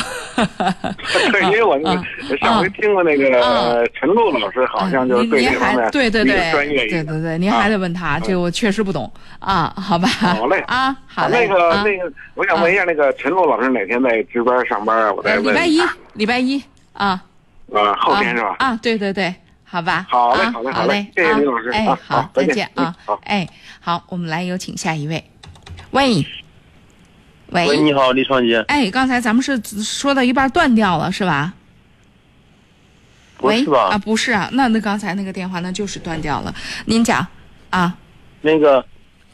[1.33, 2.05] 对，因为我啊
[2.41, 6.87] 上回听过那个呃陈露老师，好像就是对您这方面还对对对专业。
[6.89, 10.09] 对对对，您还得问他，这个我确实不懂啊，好吧？
[10.09, 11.47] 好嘞啊，好嘞。
[11.47, 15.13] 那个啊那个，我想问一下，那个陈露老师哪天在值班上班啊？
[15.13, 15.47] 我再问。
[15.47, 15.81] 呃礼拜一，
[16.15, 16.63] 礼拜一
[16.93, 17.23] 啊。
[17.73, 18.57] 呃，后天是吧？
[18.59, 19.35] 啊，对对对，
[19.77, 20.07] 好吧。
[20.09, 22.97] 好嘞啊好嘞好嘞嘞，谢谢啊李老师哎，啊好，再见见啊。
[23.25, 23.47] 哎，
[23.79, 25.23] 好，我们来有请下一位。
[25.91, 26.25] 喂，
[27.51, 28.65] 喂，你好，李双杰。
[28.69, 31.53] 哎，刚才咱们是说到一半断掉了，是吧？
[33.41, 36.55] 喂是吧啊，不是啊，那那刚才那个电话那就是断掉了。
[36.87, 37.27] 您讲
[37.69, 37.95] 啊，
[38.41, 38.83] 那个，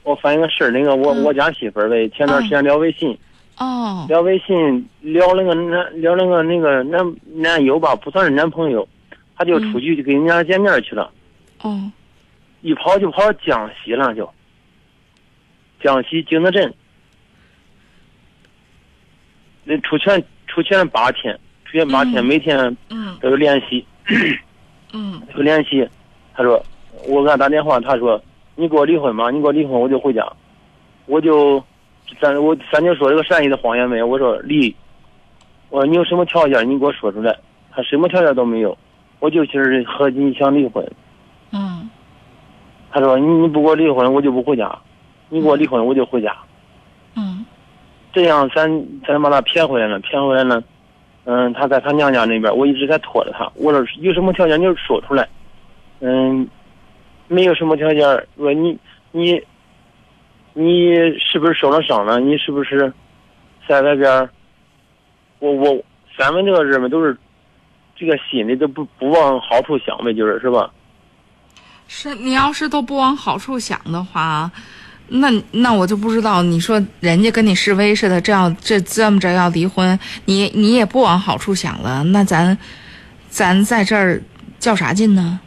[0.02, 3.16] 我反映个事儿，那个我、我家媳妇儿呗，前段时间聊微信，
[3.58, 8.86] 哦，聊微信聊那个男聊那个那个男男友吧，不算是男朋友，
[9.36, 11.10] 他就出去就跟人家见面去了，
[11.62, 11.90] 哦，
[12.60, 14.30] 一跑就跑江西了就，
[15.82, 16.72] 江西景德镇，
[19.64, 20.06] 那出去
[20.46, 23.16] 出去八天，出去八天，每天嗯。
[23.20, 23.84] 都有联系，
[24.92, 25.20] 嗯。
[25.34, 25.88] 有联系。
[26.34, 26.64] 他说，
[27.06, 28.22] 我给他打电话，他说
[28.56, 30.26] 你给我离婚吧，你给我离婚，我就回家，
[31.06, 31.62] 我就
[32.20, 34.74] 咱我咱就说这个善意的谎言没有，我说离，
[35.70, 37.36] 我说你有什么条件你给我说出来，
[37.70, 38.76] 他什么条件都没有，
[39.22, 40.84] 我就其实和你想离婚。
[41.52, 41.88] 嗯
[42.90, 44.76] 他说你你不给我离婚，我就不回家，
[45.28, 46.36] 你给我离婚我就回家。
[47.14, 47.46] 嗯
[48.12, 48.68] 这样咱
[49.06, 50.60] 咱把他骗回来了，骗回来了，
[51.24, 53.48] 嗯，他在他娘家那边，我一直在拖着他。
[53.54, 55.28] 我说有什么条件你就说出来，
[56.00, 56.48] 嗯，
[57.28, 58.02] 没有什么条件，
[58.36, 58.76] 说你
[59.12, 59.40] 你
[60.52, 62.18] 你是不是受了伤了？
[62.18, 62.92] 你是不是
[63.68, 64.28] 在外边？
[65.38, 65.80] 我我
[66.18, 67.16] 咱们这个人们都是
[68.02, 70.68] 这个心里都不不往好处想呗，就是是吧？
[71.86, 74.50] 是你要是都不往好处想的话，
[75.06, 82.58] 那那我就不知道，你说人家跟你示威似的，这样这这么着要离婚，你你也不往好处想了，那咱
[83.28, 84.20] 咱在这儿
[84.58, 85.38] 较啥劲呢？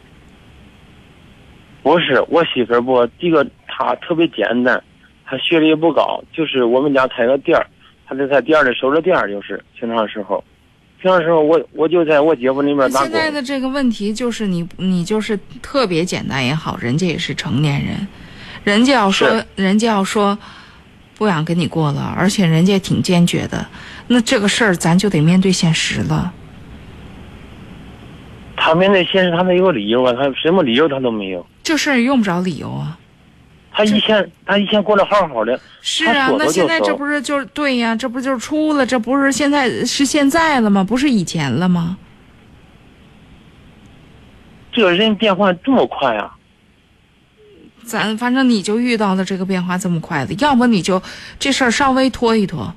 [1.82, 4.82] 不是，我媳妇儿不，这个她特别简单，
[5.26, 7.66] 她学历也不高，就是我们家开个店儿，
[8.06, 10.42] 她在她店里收着店儿，就是平常时候，
[11.00, 13.08] 平常时候我我就在我姐夫那边打工。
[13.08, 18.06] 现在的这个问题就是你你就是特别简单也好，人家也是成年人，
[18.64, 20.36] 人家要说人家要说
[21.16, 23.66] 不想跟你过了，而且人家也挺坚决的，
[24.08, 26.32] 那这个事儿咱就得面对现实了。
[28.56, 31.46] 他面对现实，他没有理由啊，他什么理由他都没有。
[31.62, 32.98] 这事儿用不着理由啊。
[33.76, 37.94] 她以前他以前过得好好的，是啊，那现在这不是就是对呀？
[37.94, 38.86] 这不就是出了？
[38.86, 40.82] 这不是现在是现在了吗？
[40.82, 41.98] 不是以前了吗？
[44.72, 46.36] 这个人变化这么快啊！
[47.84, 51.02] 咱反正你就遇到了这个变化这么快的，要么你就
[51.38, 52.74] 这事儿稍微拖一拖，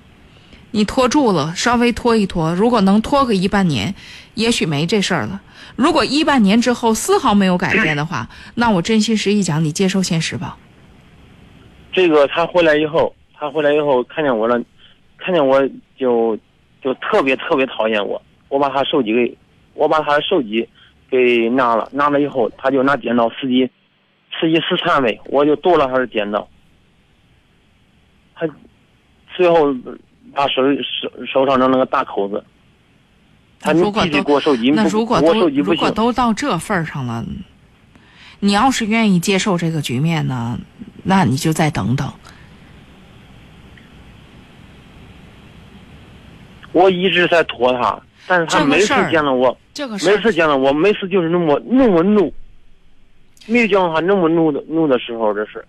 [0.71, 3.95] 你拖住了，稍微拖一拖，如果能拖个一半年，
[4.33, 5.39] 也许没这事儿了。
[5.77, 10.57] 如果一半年之后丝毫没有改变的话，那我真心实意讲，你接受现实吧。
[11.91, 14.61] 这个他回来以后，他回来以后看见我了，
[15.17, 15.59] 看见我
[15.97, 16.37] 就
[16.81, 18.21] 就特别特别讨厌我。
[18.47, 19.37] 我把他手机给，
[19.73, 20.67] 我把他的手机
[21.09, 23.69] 给拿了，拿了以后，他就拿剪刀刺激
[24.31, 26.47] 刺激死残呗，我就剁了他的电脑。
[28.35, 28.47] 他
[29.35, 29.73] 最后
[30.33, 32.43] 把手手手上的那个大口子，
[33.59, 35.93] 他你必须如果都给我手机，那如果都如果手机不行。
[35.93, 37.25] 都到这份儿上了，
[38.39, 40.59] 你要是愿意接受这个局面呢，
[41.09, 42.07] 那你就再等等。
[46.71, 52.31] 我一直在拖他，但是他每次这个事见了我，这个事每次见了我，每次就是那么那么怒，
[53.47, 55.65] 没有见过他那么怒的怒的时候，这是。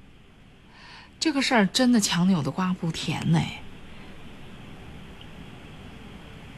[1.18, 3.40] 这个事儿真的强扭的瓜不甜呢。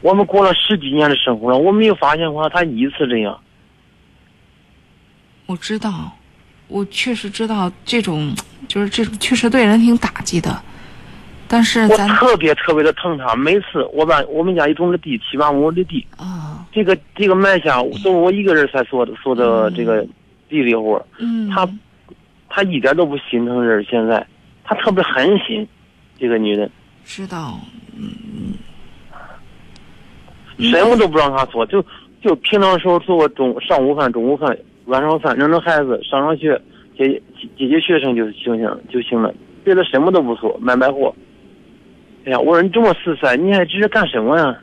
[0.01, 3.39] 我们过了十几年的生活了，我没有发现过他一次这样。
[5.45, 6.17] 我知道，
[6.73, 8.33] 我确实知道这种，
[8.67, 10.61] 就是这种确实对人挺打击的。
[11.47, 20.05] 但是我咱特别特别的疼他，每次我把我们家一种的地七八亩的地，啊，这个这个卖下都是我一个人才做的做的这个。
[20.49, 21.67] 地里活儿嗯，他
[22.47, 24.23] 他一点都不心疼人，现在
[24.63, 25.67] 他特别狠心，
[26.19, 26.69] 这个女人。
[27.03, 27.59] 知道，
[27.97, 28.53] 嗯，
[30.59, 31.83] 什么都不让他做，就
[32.21, 34.55] 就平常时候做个中上午饭、中午饭，
[34.85, 36.61] 晚上反正这孩子上上学，
[36.97, 39.33] 解解解决学生就行行就行了，
[39.63, 41.13] 别的什么都不做，卖卖货。
[42.25, 44.57] 哎呀，我说你这么实在，你还这是干什么呀？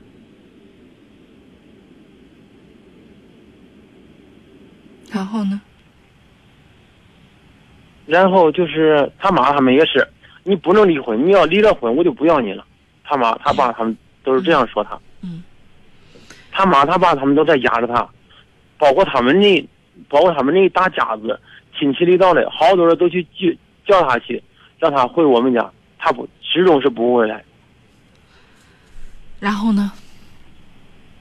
[5.13, 5.61] 然后呢？
[8.07, 10.07] 然后就是他妈他们也是，
[10.45, 12.65] 你不能离婚，你要离了婚我就不要你了。
[13.05, 14.99] 他妈他爸他们都是这样说他。
[15.23, 15.43] 嗯。
[16.53, 18.09] 他妈他爸他们都在压着他，
[18.79, 19.69] 包括他们那，
[20.09, 21.39] 包括他们那一大家子
[21.79, 23.23] 亲戚里道的，好多人都去
[23.87, 24.43] 叫叫他去，
[24.79, 27.45] 让他回我们家，他不始终是不回来。
[29.39, 29.93] 然后呢？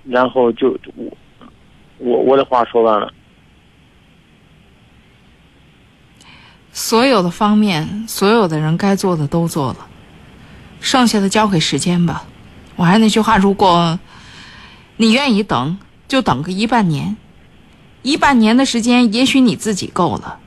[0.04, 1.18] 然后就我
[1.98, 3.14] 我我的话说完了。
[6.72, 9.88] 所有的方面，所有的人该做的都做了，
[10.80, 12.26] 剩下的交给时间吧。
[12.76, 14.00] 我还是那句话，如果
[14.98, 15.78] 你愿意等，
[16.08, 17.18] 就等个一半年。
[18.02, 20.40] 一半年的时间，也许你自己够了；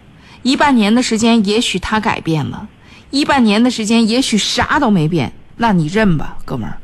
[0.42, 2.66] 一半年的时间，也许他改变了；
[3.10, 5.32] 一半年的时间，也许啥都没变。
[5.56, 6.78] 那你认吧，哥们儿。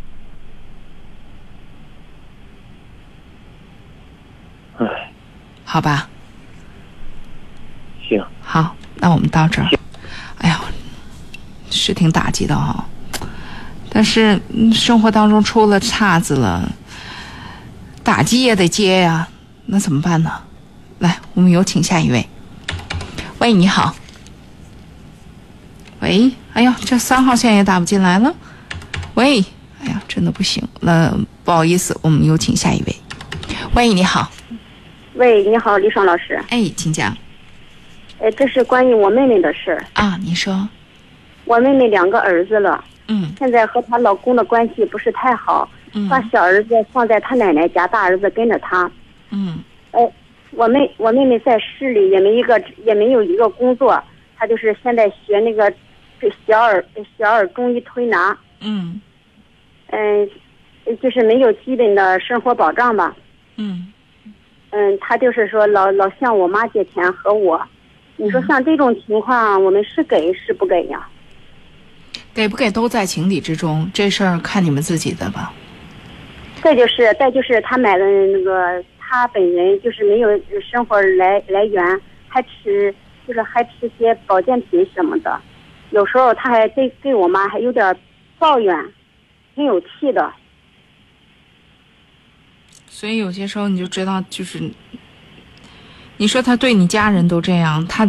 [4.78, 4.86] 唉，
[5.64, 6.08] 好吧。
[8.08, 8.24] 行。
[8.42, 8.74] 好。
[9.00, 9.70] 那我们到这儿，
[10.38, 10.60] 哎呀，
[11.70, 12.84] 是挺打击的哈。
[13.90, 14.40] 但是
[14.72, 16.68] 生活当中出了岔子了，
[18.02, 19.28] 打击也得接呀。
[19.66, 20.32] 那怎么办呢？
[20.98, 22.26] 来，我们有请下一位。
[23.38, 23.94] 喂，你好。
[26.00, 28.34] 喂，哎呀，这三号线也打不进来了。
[29.14, 29.40] 喂，
[29.80, 31.12] 哎呀，真的不行那，
[31.44, 32.96] 不好意思，我们有请下一位。
[33.74, 34.30] 喂，你好。
[35.14, 36.42] 喂，你好，李爽老师。
[36.50, 37.16] 哎，请讲。
[38.20, 40.18] 哎，这是关于我妹妹的事儿啊。
[40.20, 40.68] 你说，
[41.44, 48.90] 我妹妹两个儿子了，嗯，现在和她老公的关系不是太好，嗯，把小儿子放在她奶奶家，大儿子跟着她，
[49.30, 49.58] 嗯，
[49.92, 50.00] 呃，
[50.52, 54.02] 我妹我妹妹在市里也没一个也没有一个工作，
[54.36, 55.72] 她就是现在学那个
[56.46, 56.84] 小儿
[57.18, 59.00] 小儿中医推拿，嗯，
[59.90, 60.28] 嗯，
[61.00, 63.14] 就是没有基本的生活保障吧，
[63.56, 63.92] 嗯，
[64.70, 67.60] 嗯，她就是说老老向我妈借钱和我。
[68.16, 71.06] 你说像这种情况，我们是给是不给呀？
[72.34, 75.52] 给不给都在情理之中，这事儿看你们自己的吧。
[76.62, 80.28] 再就是，再就是他买的那个，他本人就是没有
[80.60, 82.94] 生活来来源，还吃
[83.26, 85.40] 就是还吃些保健品什么的，
[85.92, 87.96] 有时候他还对对我妈还有点
[88.38, 88.76] 抱怨，
[89.54, 90.30] 挺有气的。
[92.86, 94.60] 所以有些时候你就知道，就是。
[96.18, 98.06] 你说他对你家人都这样，他，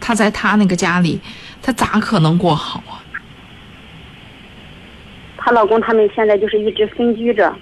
[0.00, 1.20] 他在他那个家里，
[1.62, 3.00] 他咋可能过好啊？
[5.38, 7.54] 她老公他们现在就是一直分居着。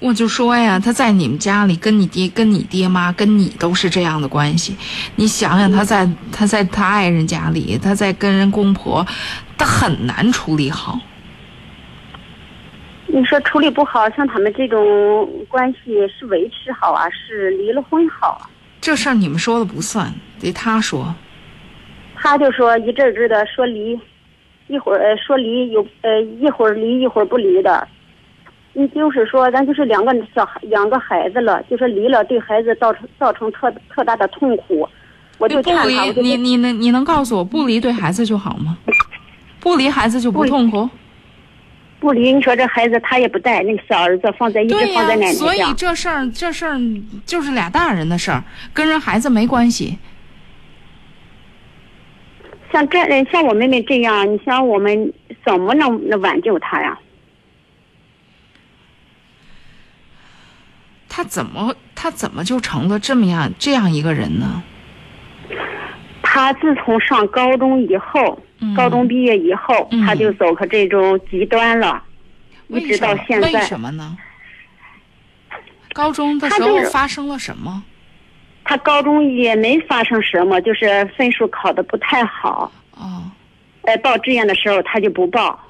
[0.00, 4.74] 我就说呀，他在你们家里跟你爹、跟你爹妈、跟你都是这样的关系，
[5.16, 9.06] 你想想他在他在他爱人家里，他在跟人公婆，
[9.58, 10.98] 他很难处理好。
[13.06, 18.50] 你说处理不好，像他们这种关系是维持好啊，是离了婚好啊？
[18.80, 21.14] 这事儿你们说了不算，得他说。
[22.16, 24.00] 他就说一阵阵的说离，
[24.66, 27.86] 一会儿说离有呃一会儿离一会儿不离的。
[28.74, 34.88] 你就是说咱就是两个小孩两个孩子了，就是离了对孩子造成造成特特大的痛苦。
[35.38, 38.76] 我就不离，你你能你能告诉我不离对孩子就好吗？
[39.60, 40.88] 不离孩子就不痛苦？
[42.00, 45.38] 不离，你说这孩子他也不带，那个小儿子放在一直放在奶奶家。
[45.38, 46.78] 所以这事儿这事儿
[47.24, 49.98] 就是俩大人的事儿，跟人孩子没关系。
[52.72, 55.12] 像这像我妹妹这样，你想我们
[55.46, 56.98] 怎么能能挽救她呀？
[61.16, 64.64] 他怎么他怎么就成了这么样这样一个人呢？
[66.22, 68.40] 他自从上高中以后。
[68.74, 72.02] 高中毕业以后，他就走可这种极端了，
[72.68, 73.52] 一直到现在。
[73.52, 74.16] 为什么呢？
[75.92, 77.82] 高中的时候发生了什么？
[78.64, 82.72] 他高中也没发生什么，就是分数考的不太好。
[82.92, 83.30] 哦。
[83.82, 85.60] 呃，报志愿的时候他就不报。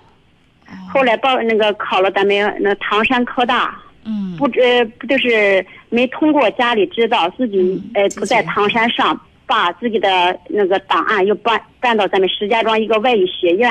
[0.88, 3.76] 后来报那个考了咱们那唐山科大。
[4.04, 4.36] 嗯。
[4.36, 9.20] 不呃不就是没通过家里知道自己呃不在唐山上。
[9.46, 10.08] 把自己的
[10.48, 13.70] 那个档案又搬搬到咱们石家庄一个外语学院，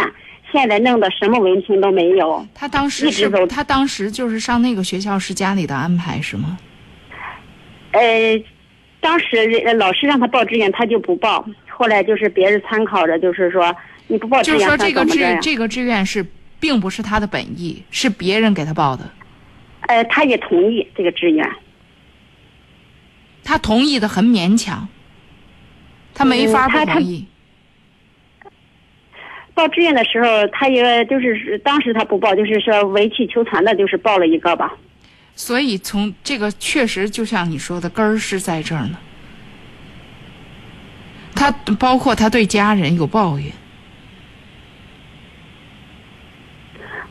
[0.52, 2.46] 现在弄的什么文凭都没有。
[2.54, 6.60] 他当时是他当时就是上那个学校是家里的安排是吗？
[7.90, 8.40] 呃，
[9.02, 9.26] 当时
[9.80, 11.44] 老师让他报志愿，他就不报。
[11.68, 16.24] 后来就是别人参考着，就是说你不报志愿，就说这个志这个志愿是
[16.60, 19.10] 并不是他的本意，是别人给他报的。
[19.88, 21.50] 呃，他也同意这个志愿。
[23.44, 24.88] 他同意的很勉强，
[26.14, 27.26] 他没法不同意。
[29.54, 34.74] 报志愿的时候，他也就是当时他不报，就是说委曲求全的，就是报了一个吧。
[35.36, 38.98] 所以从这个确实就像你说的，根儿是在这儿呢。
[41.36, 43.52] 他包括他对家人有抱怨，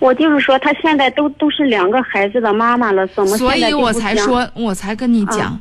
[0.03, 5.61] 我就是说，他现在都都是两个孩子的妈妈了，怎么所以我才说，我才跟你讲，啊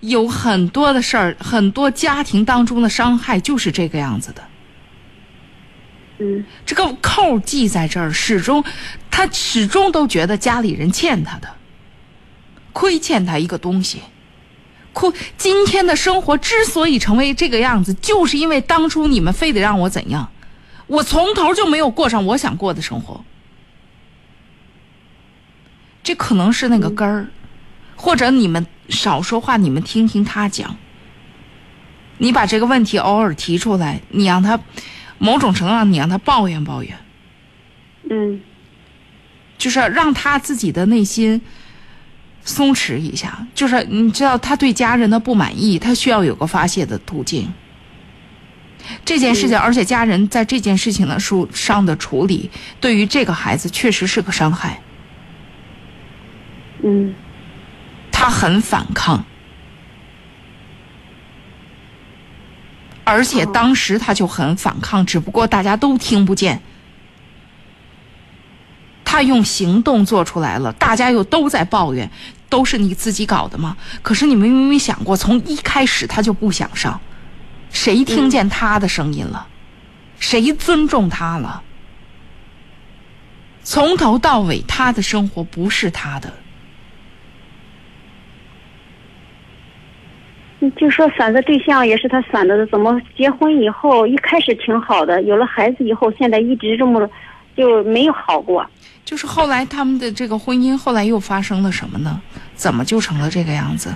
[0.00, 4.42] 有很多的事儿，很多家庭当中的伤害就是这个样子的。
[6.20, 8.64] 嗯，这个扣系在这儿，始终
[9.10, 11.48] 他始终都觉得家里人欠他的，
[12.72, 14.00] 亏欠他一个东西。
[14.94, 20.30] 亏今天的生活之所以成为这个样子，就是因为当初你们非得让我怎样，
[20.86, 23.22] 我从头就没有过上我想过的生活。
[26.02, 27.28] 这可能是那个根儿，
[27.96, 30.76] 或者你们少说话，你们听听他讲。
[32.18, 34.58] 你把这个问题偶尔提出来，你让他
[35.18, 36.96] 某种程度上，你让他抱怨抱怨，
[38.10, 38.40] 嗯
[39.58, 41.40] 就是让他自己的内心
[42.44, 43.46] 松弛一下。
[43.54, 47.52] 就是你知道，他对家人的不满意，他需要有个发泄的途径。
[49.04, 52.50] 这件事情，而且家人在这件事情的处上的处理，
[52.80, 54.80] 对于这个孩子确实是个伤害。
[56.82, 57.14] 嗯
[58.10, 59.24] 他很反抗，
[63.04, 66.60] 而且当时他就很反抗，只不过大家都听不见。
[69.04, 72.10] 他用行动做出来了，大家又都在抱怨，
[72.48, 73.76] 都是你自己搞的吗？
[74.02, 77.00] 可是你们有没有想过，从一开始他就不想上，
[77.70, 79.46] 谁听见他的声音了？
[80.18, 81.62] 谁尊重他了？
[83.64, 86.32] 从头到尾，他的生活不是他的。
[90.70, 97.08] 就说选择对象也是他选择的，怎么结婚以后一开始挺好的，有了孩子以后，现在一直这么
[97.56, 98.66] 就没有好过。
[99.04, 102.20] 就是后来他们的这个婚姻后来又发生了什么呢？
[102.54, 103.92] 怎么就成了这个样子？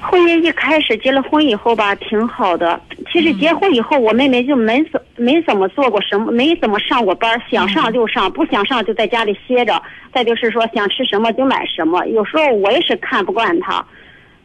[0.00, 2.80] 婚姻一开始结了婚以后吧，挺好的。
[3.12, 9.80] 其实结婚以后，我妹妹就没怎没怎么做过什么，没怎么上过班，想上就上，不想上就在家里歇着。
[10.12, 12.04] 再就是说想吃什么就买什么。
[12.06, 13.84] 有时候我也是看不惯她，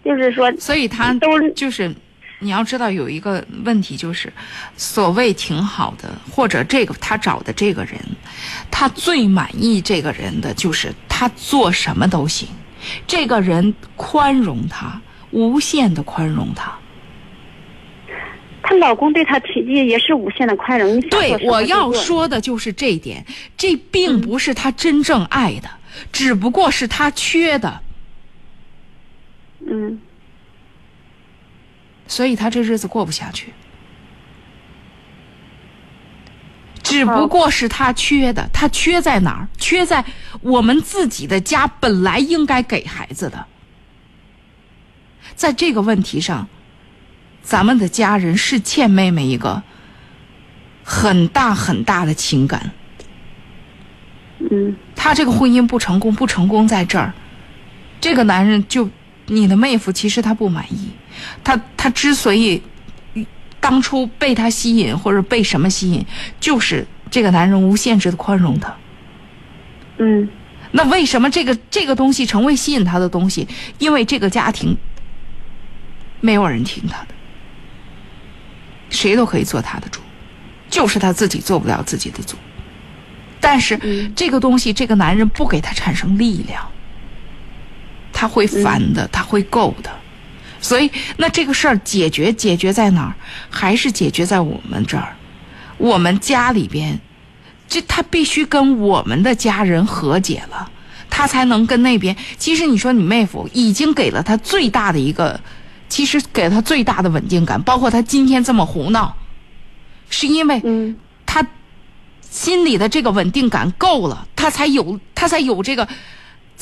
[0.04, 1.94] 就是说，所以他都就是
[2.40, 4.32] 你要知道有一个问题，就是
[4.76, 7.98] 所谓挺好的，或者这个他找的这个人，
[8.70, 12.48] 他最满意这个人的就是他做什么都行，
[13.08, 15.02] 这个人宽容他，
[15.32, 16.74] 无限的宽容他。
[18.66, 20.98] 她老公对她体积也是无限的宽容。
[21.10, 23.26] 对我要说的就是这一点，
[23.58, 25.70] 这并不是他真正爱的，
[26.14, 27.82] 只不过是他缺的，
[29.68, 30.00] 嗯
[32.08, 33.54] 所以他这日子过不下去。
[36.84, 39.48] 只不过是他缺的，他缺在哪儿？
[39.58, 40.04] 缺在
[40.42, 43.46] 我们自己的家本来应该给孩子的，
[45.34, 46.48] 在这个问题上，
[47.42, 49.64] 咱们的家人是欠妹妹一个
[50.84, 52.72] 很大很大的情感。
[54.52, 57.14] 嗯，他这个婚姻不成功，不成功在这儿，
[58.02, 58.90] 这个男人就
[59.28, 60.90] 你的妹夫，其实他不满意，
[61.44, 62.62] 他他之所以
[63.60, 66.06] 当初被他吸引或者被什么吸引，
[66.40, 68.76] 就是这个男人无限制的宽容他。
[69.98, 70.28] 嗯，
[70.72, 73.48] 那为什么这个这个东西成为吸引他的东西？
[73.80, 74.78] 因为这个家庭
[76.20, 77.08] 没有人听他的，
[78.90, 80.02] 谁都可以做他的主，
[80.70, 82.36] 就是他自己做不了自己的主。
[83.40, 83.78] 但是、
[84.16, 86.66] 这个东西，这个男人不给他产生力量，
[88.24, 89.92] 他会烦的，他会够的。
[90.62, 93.14] 所以，那这个事儿解决解决在哪儿？
[93.50, 95.14] 还是解决在我们这儿，
[95.78, 96.98] 我们家里边，
[97.68, 100.72] 这他必须跟我们的家人和解了，
[101.10, 102.16] 他才能跟那边。
[102.38, 105.38] 其实你说你妹夫已经给了他最大的一个，
[105.90, 109.18] 其实给了他最大的稳定感，包括他今天这么胡闹，
[110.10, 110.96] 是因为
[111.26, 111.46] 他
[112.22, 115.86] 心里的这个稳定感够了，他才有他才有这个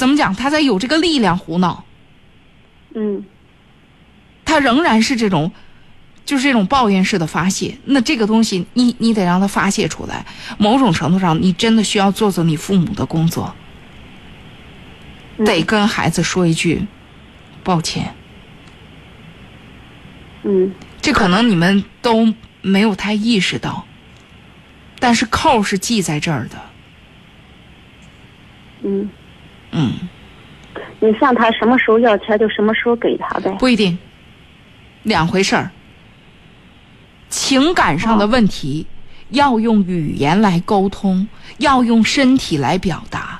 [0.02, 1.86] 怎么讲，他才有这个力量胡闹。
[2.96, 3.24] 嗯，
[4.44, 5.52] 他仍然是这种，
[6.26, 7.78] 就是这种抱怨式的发泄。
[7.86, 10.26] 那这个东西你，你得让他发泄出来。
[10.58, 13.54] 某种程度上，你真的需要做做你父母的工作，
[15.46, 16.88] 得跟孩子说一句
[17.64, 18.16] 抱歉。
[20.42, 22.34] 嗯，这可能你们都
[22.64, 23.86] 没有太意识到，
[25.00, 26.60] 但是扣是记在这儿的。
[28.84, 29.08] 嗯
[29.72, 29.94] 嗯，
[31.00, 33.50] 你向他什么时候要钱就什么时候给他呗。
[33.60, 33.98] 不一定，
[35.04, 35.72] 两回事儿。
[37.30, 38.86] 情感上的问题、
[39.30, 41.28] 要用语言来沟通，
[41.58, 43.40] 要用身体来表达。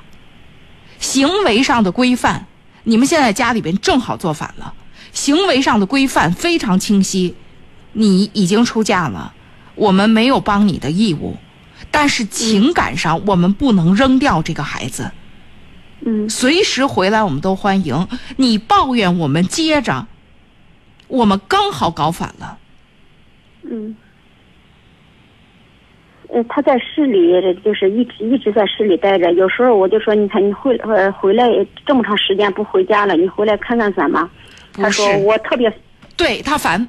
[0.98, 2.46] 行为上的规范，
[2.84, 4.72] 你们现在家里边正好做反了。
[5.12, 7.34] 行为上的规范非常清晰，
[7.92, 9.34] 你已经出嫁了，
[9.74, 11.36] 我们没有帮你的义务，
[11.90, 15.10] 但是情感上我们不能扔掉这个孩子。
[16.04, 18.08] 嗯，随时回来我们都欢迎。
[18.36, 20.06] 你抱怨我们接着，
[21.08, 22.58] 我们刚好搞反了。
[23.62, 23.96] 嗯。
[26.28, 27.30] 呃，他在市里，
[27.62, 29.30] 就是一直一直在市里待着。
[29.34, 31.44] 有时候我就说，你看你回呃回来
[31.84, 34.26] 这么长时间不回家了，你回来看看咱们。
[34.72, 35.70] 他说我特别，
[36.16, 36.88] 对他烦，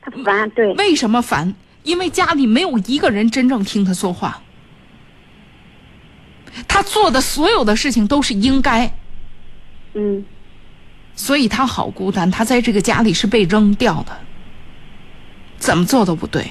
[0.00, 0.72] 他烦，对。
[0.76, 1.54] 为什么烦？
[1.82, 4.42] 因为家里没有一个人真正听他说话，
[6.66, 8.92] 他做的所有的事情都是应该。
[9.94, 10.24] 嗯。
[11.14, 14.16] 所以他好孤单，他在这个家里是被扔掉的，
[15.58, 16.50] 怎么做都不对。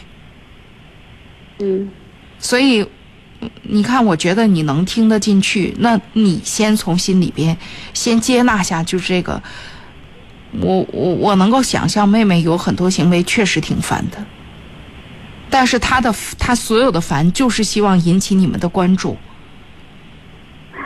[1.59, 1.89] 嗯。
[2.38, 2.85] 所以，
[3.63, 7.57] 你看，我觉得你能听得进去，那你先从心里边
[7.93, 9.41] 先接纳下，就是这个。
[10.61, 14.17] 我我我能够想象，妹妹有很多行为确实挺烦的，
[15.49, 19.15] 但是她的她所有的烦，就是希望引起你们的关注。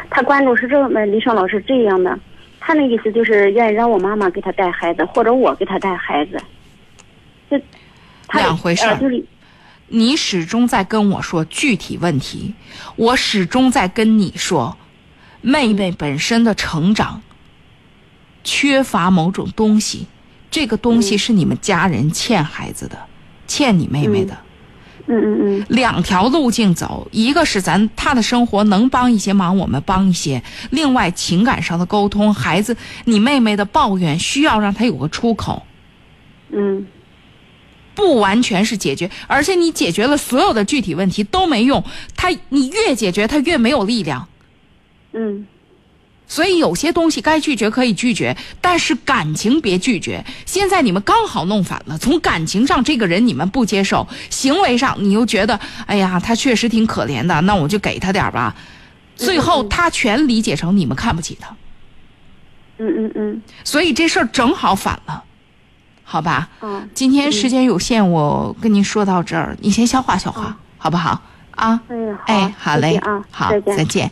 [0.10, 2.18] 他关注是这么，李胜老师这样的，
[2.60, 6.38] 他那意思就是愿意让我妈妈给他带孩子，或者我给他带孩子。
[7.50, 7.62] 这
[8.34, 8.98] 两回事儿。
[8.98, 9.24] 就是
[9.88, 12.54] 你始终在跟我说具体问题，
[12.96, 14.78] 我始终在跟你说，
[15.42, 17.22] 妹妹本身的成长。
[18.44, 20.08] 缺乏某种东西，
[20.52, 22.98] 这个东西是你们家人欠孩子的，
[23.48, 24.34] 欠你妹妹的。
[24.34, 24.38] 嗯
[25.08, 25.66] 嗯嗯嗯。
[25.70, 32.76] 两条路径走，一个是咱他的生活能帮一些忙，我们帮一些；另外情感上的沟通，孩子
[33.06, 35.64] 你妹妹的抱怨需要让他有个出口。
[36.52, 36.86] 嗯。
[37.96, 41.84] 不完全是解决，而且你解决了所有的具体问题都没用，
[42.16, 44.28] 他你越解决他越没有力量。
[45.12, 45.46] 嗯。
[46.28, 50.24] 所以有些东西该拒绝可以拒绝，但是感情别拒绝。
[50.46, 58.56] 现在你们刚好弄反了，从感情上这个人你们不接受，行为上你又觉得，哎呀，他确实挺可怜的，那我就给他点吧。
[59.16, 61.56] 最后他全理解成你们看不起他。
[62.80, 63.42] 嗯嗯嗯。
[63.64, 65.24] 所以这事儿正好反了，
[66.04, 66.50] 好吧？
[66.62, 66.90] 嗯。
[66.96, 71.22] 今天时间有限，我跟您说到这儿，你先消化消化，好不好？
[71.52, 71.80] 啊。
[71.90, 72.18] 嗯。
[72.26, 72.96] 哎，好嘞。
[72.96, 73.24] 啊。
[73.30, 74.10] 好，再再见。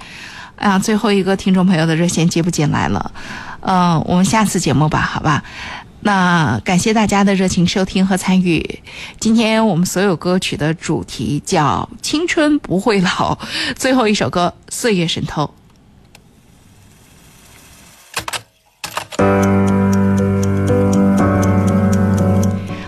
[0.62, 3.12] 啊，最后一个听众朋友的热线接不进来了，
[3.62, 5.44] 嗯、我们下次节目吧，好吧？
[6.02, 8.80] 那感谢大家的热情收听和参与。
[9.20, 13.38] 今天我们所有歌曲的主题叫“青春不会老”，
[13.76, 15.44] 最后一首歌《岁月神偷》。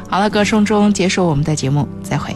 [0.10, 2.36] 好了，歌声中结束我们的节目，再会。